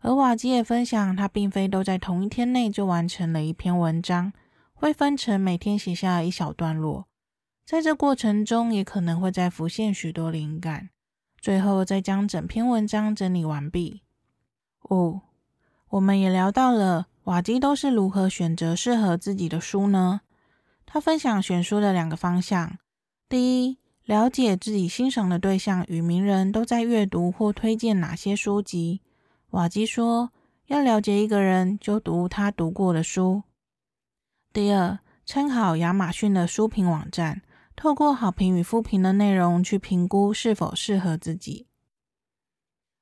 [0.00, 4.32] 而瓦基也分享，他并非都在同一天内就完成了一篇文章，
[4.72, 7.06] 会分成每天写下一小段落，
[7.64, 10.90] 在这过程中也可能会再浮现许多灵感。
[11.44, 14.00] 最后再将整篇文章整理完毕。
[14.88, 15.20] 五，
[15.90, 20.22] 我们也聊到了瓦基都是如何选择适合自己的书呢？
[20.86, 22.78] 他分享选书的两个方向：
[23.28, 23.76] 第一，
[24.06, 29.02] 了解自己欣赏的对象与名人都在阅读或推荐哪些书籍。
[29.50, 30.30] 瓦基说，
[30.68, 33.42] 要了解一个人，就读他读过的书。
[34.50, 37.42] 第二，参考亚马逊的书评网站。
[37.76, 41.66] 透过好评与负评的内容去评估是否适合自己。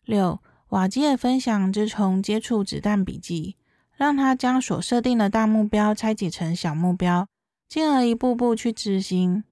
[0.05, 3.57] 六，瓦基的分享，自从接触子弹笔记，
[3.95, 7.29] 让他将所设定的大目标拆解成小目标，
[7.69, 9.45] 进而一步步去执行。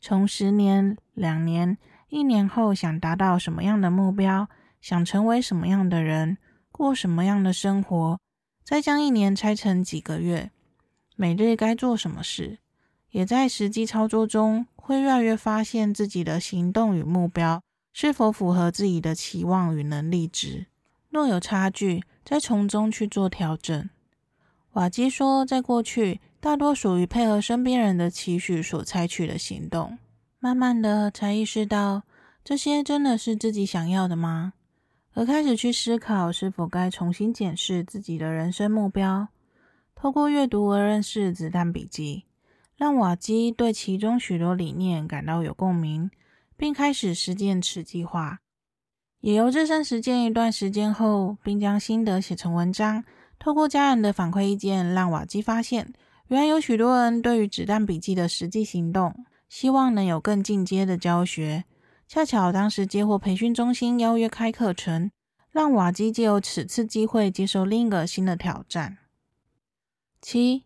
[0.00, 1.76] 从十年、两年、
[2.08, 4.48] 一年后想达到什么样的目标，
[4.80, 6.38] 想成为什么样的人，
[6.70, 8.20] 过什么样的生活，
[8.64, 10.52] 再将一年拆成几个月，
[11.16, 12.60] 每日该做什么事，
[13.10, 20.66] 也在实际操作中会越来越发现自己的行动与目标是否符合自己的期望与能力值。
[21.10, 23.88] 若有差距，再从中去做调整。
[24.72, 29.98] 瓦基说，在过去，大多属于配合身边人的期许所采取的行动，
[30.38, 32.02] 慢慢的才意识到，
[32.44, 34.52] 这些真的是自己想要的吗？
[35.14, 39.28] 而开始去思考，是否该重新检视自己的人生目标。
[39.96, 42.24] 透过阅读而认识《子弹笔记》，
[42.78, 46.08] 让瓦基对其中许多理念感到有共鸣，
[46.56, 48.38] 并开始实践此计划。
[49.18, 53.04] 也由自身实践一段时间后，并将心得写成文章。
[53.36, 55.92] 透过家人的反馈意见，让瓦基发现，
[56.28, 61.64] 原来有许多人对于《子弹笔记》的实际行动，希望能有更进阶的教学。
[62.06, 65.10] 恰巧当时接获培训中心邀约开课程，
[65.50, 68.98] 让瓦基借由此次机会接受另一个新的挑战。
[70.22, 70.62] 七，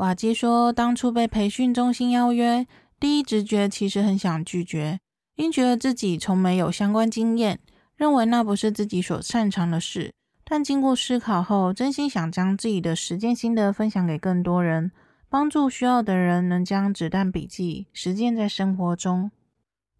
[0.00, 2.66] 瓦基说，当初被培训中心邀约，
[2.98, 4.98] 第一直觉其实很想拒绝，
[5.36, 7.60] 因觉得自己从没有相关经验，
[7.96, 10.14] 认为那不是自己所擅长的事。
[10.42, 14.90] 但经过思考后，真心想将自己的实践心得分享给更多人，
[15.28, 19.30] 帮助需要的人能将子弹笔记实践在生活中。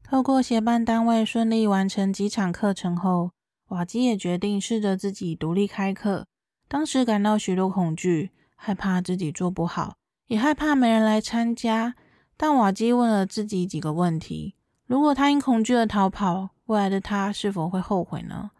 [0.03, 3.33] 透过协办单位顺利完成几场课程后，
[3.69, 6.25] 瓦基也决定试着自己独立开课。
[6.67, 8.31] 当时感到许多恐惧，
[8.63, 9.95] 害怕自己做不好，
[10.27, 11.95] 也害怕没人来参加。
[12.37, 14.55] 但瓦基问了自己几个问题：
[14.87, 18.51] 如果他因恐惧而逃跑，未来的他是否会后悔呢？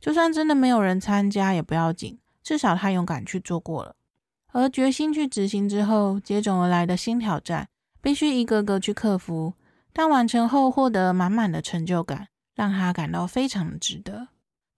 [0.00, 3.96] 就算真的没有人参加也不要紧，至少他勇敢去做过了。
[4.52, 7.68] 而决心去执行之后，接踵而来的新挑战，
[8.00, 9.54] 必须一个个去克服。
[9.92, 14.28] 但完成后获得满满的成就感，让他感到非常值得。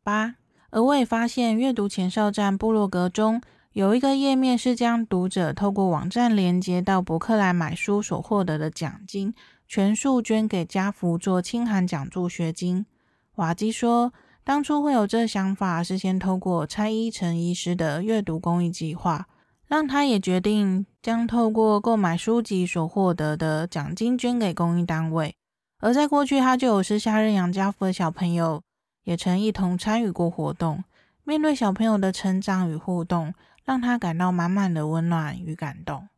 [0.02, 0.36] 八，
[0.70, 3.40] 而我也发现，阅读前哨站部落格中
[3.76, 9.34] 有一个页面是将读者透过网站连接到博客来买书所获得的奖金，
[9.68, 12.86] 全数捐给家福做清寒奖助学金。
[13.34, 14.14] 瓦基说。
[14.42, 19.26] 当初会有这想法，是先透过蔡依晨医师的阅读公益计划，
[19.66, 25.34] 让他也决定将透过购买书籍所获得的奖金捐给公益单位。
[25.80, 28.62] 而在过去，他就有私下认养家福的小朋友，
[29.02, 30.84] 也曾一同参与过活动。
[31.24, 33.34] 面对小朋友的成长与互动，
[33.66, 36.08] 让他感到满满的温暖与感动。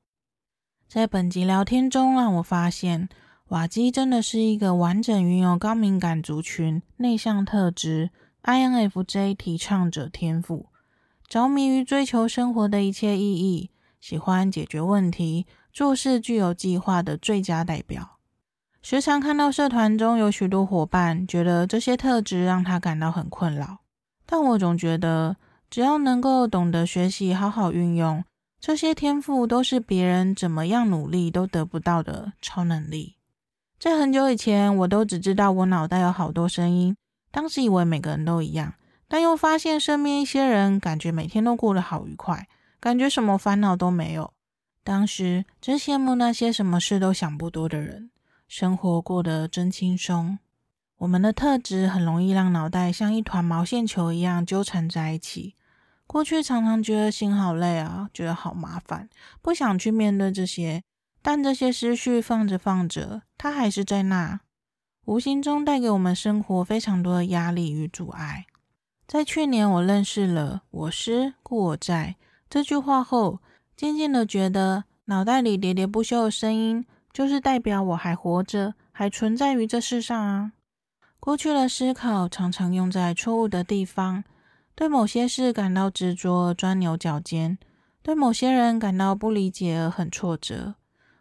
[0.87, 3.09] 在本集聊天中，让我发现。
[3.49, 8.11] 瓦基真的是一个完整运用高敏感族群内向特质
[8.43, 10.67] INFJ 提倡者天赋，
[11.27, 13.71] 着迷于追求生活的一切意义，
[14.03, 18.19] 喜欢解决问题，做事具有计划的最佳代表。
[18.83, 23.79] 时常看到社团中有许多伙伴觉得这些特质让他感到很困扰，
[24.27, 25.35] 但我总觉得
[25.71, 28.25] 只要能够懂得学习，好好运用
[28.59, 33.17] 这些天赋，都是别人怎么样努力都得不到的超能力。
[33.79, 36.97] 在很久以前，我都只知道我脑袋有好多声音，
[37.31, 38.75] 当时以为每个人都一样，
[39.07, 42.49] 但又发现身边一些人感觉每天都过得好愉快，
[42.81, 44.33] 感觉什么烦恼都没有。
[44.83, 48.11] 当时真羡慕那些什么事都想不多的人，
[48.49, 50.39] 生活过得真轻松。
[50.97, 55.55] 我们的特质很容易让脑袋像一团毛线球一样纠缠在一起。
[56.09, 59.09] 过去常常觉得心好累啊，觉得好麻烦，
[59.43, 60.83] 不想去面对这些。
[61.21, 64.41] 但这些思绪放着放着，它还是在那，
[65.05, 68.47] 无形中带给我们生活非常多的压力与阻碍。
[69.07, 72.17] 在去年，我认识了“我思故我在”
[72.49, 73.41] 这句话后，
[73.77, 80.53] 渐渐的觉得脑袋里喋喋不休的声音，就是代表我还活着，还存在于这世上啊。
[81.21, 84.25] 过去的思考常常用在错误的地方，
[84.79, 87.59] 对某些事感到执着，钻牛角尖；
[88.01, 90.77] 对某些人感到不理解而很挫折。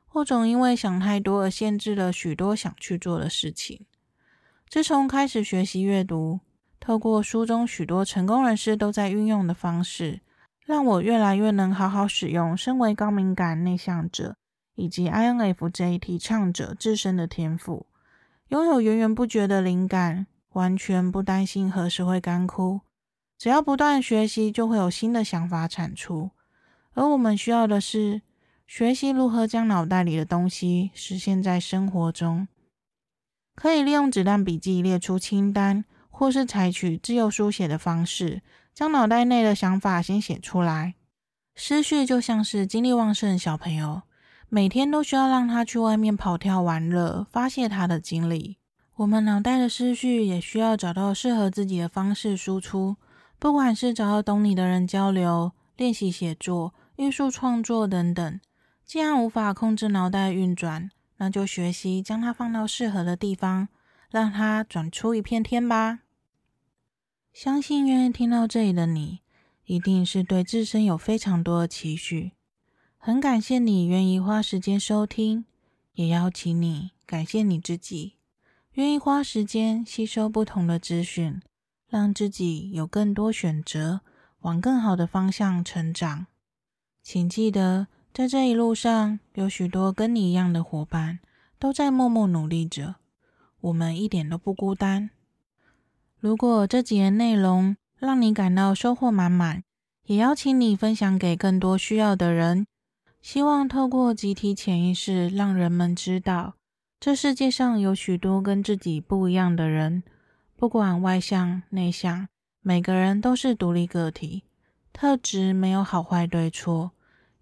[0.06, 3.88] 或总因为想太多而限制了许多想去做的事情。
[4.70, 6.42] 自从开始学习阅读，
[6.80, 10.22] 透过书中许多成功人士都在运用的方式，
[10.64, 14.36] 让我越来越能好好使用身为高敏感内向者
[14.76, 17.88] 以及 INFJ 提倡者自身的天赋，
[18.50, 22.82] 拥有源源不绝的灵感，完全不担心何时会干枯。
[23.38, 26.32] 只要不断学习，就会有新的想法产出。
[26.94, 28.22] 而我们需要的是。
[28.70, 32.50] 学习如何将脑袋里的东西实现在生活中，
[33.56, 38.42] 可以利用子弹笔记列出清单，或是采取自由书写的方式，
[38.74, 40.96] 将脑袋内的想法先写出来。
[41.56, 44.02] 思绪就像是精力旺盛的小朋友，
[44.50, 48.58] 每天都需要让他去外面跑跳玩乐，发泄他的精力。
[48.98, 52.98] 我们脑袋的思绪也需要找到适合自己的方式输出，
[53.40, 58.40] 不管是找到懂你的人交流、练习写作、艺术创作等等。
[58.86, 63.68] 既然无法控制脑袋运转，那就学习将它放到适合的地方，
[64.10, 66.00] 让它转出一片天吧。
[67.34, 69.20] 相信愿意听到这里的你，
[69.66, 72.32] 一定是对自身有非常多的期许。
[72.98, 75.46] 很感谢你愿意花时间收听，
[75.94, 78.16] 也邀请你感谢你自己，
[78.74, 81.42] 愿意花时间吸收不同的资讯，
[81.90, 84.02] 让自己有更多选择，
[84.42, 86.28] 往更好的方向成长。
[87.02, 91.20] 请记得，在这一路上，有许多跟你一样的伙伴
[91.58, 92.96] 都在默默努力着，
[93.62, 95.10] 我们一点都不孤单。
[96.20, 99.64] 如果这几年内容让你感到收获满满，
[100.06, 102.68] 也邀请你分享给更多需要的人。
[103.22, 106.56] 希望透过集体潜意识，让人们知道，
[107.00, 110.04] 这世界上有许多跟自己不一样的人，
[110.58, 112.28] 不管外向内向，
[112.62, 114.44] 每个人都是独立个体，
[114.92, 116.94] 特质没有好坏对错，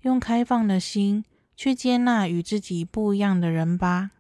[0.02, 1.24] 用开放的心
[1.56, 4.12] 去接纳与自己不一样的人吧。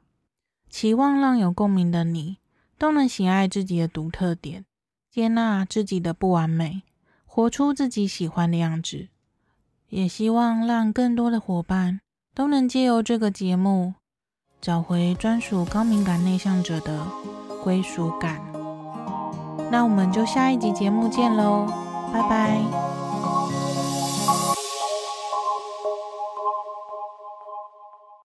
[0.70, 2.38] 期望让有共鸣的你，
[2.78, 4.64] 都能喜爱自己的独特点，
[5.12, 6.84] 接纳自己的不完美，
[7.26, 9.10] 活出自己喜欢的样子。
[9.90, 12.00] 也希望让更多的伙伴
[12.34, 13.96] 都能借由这个节目，
[14.62, 17.06] 找回专属高敏感内向者的
[17.62, 18.55] 归属感。
[19.70, 21.68] 那我们就下一集节目见喽，
[22.14, 22.95] 拜拜。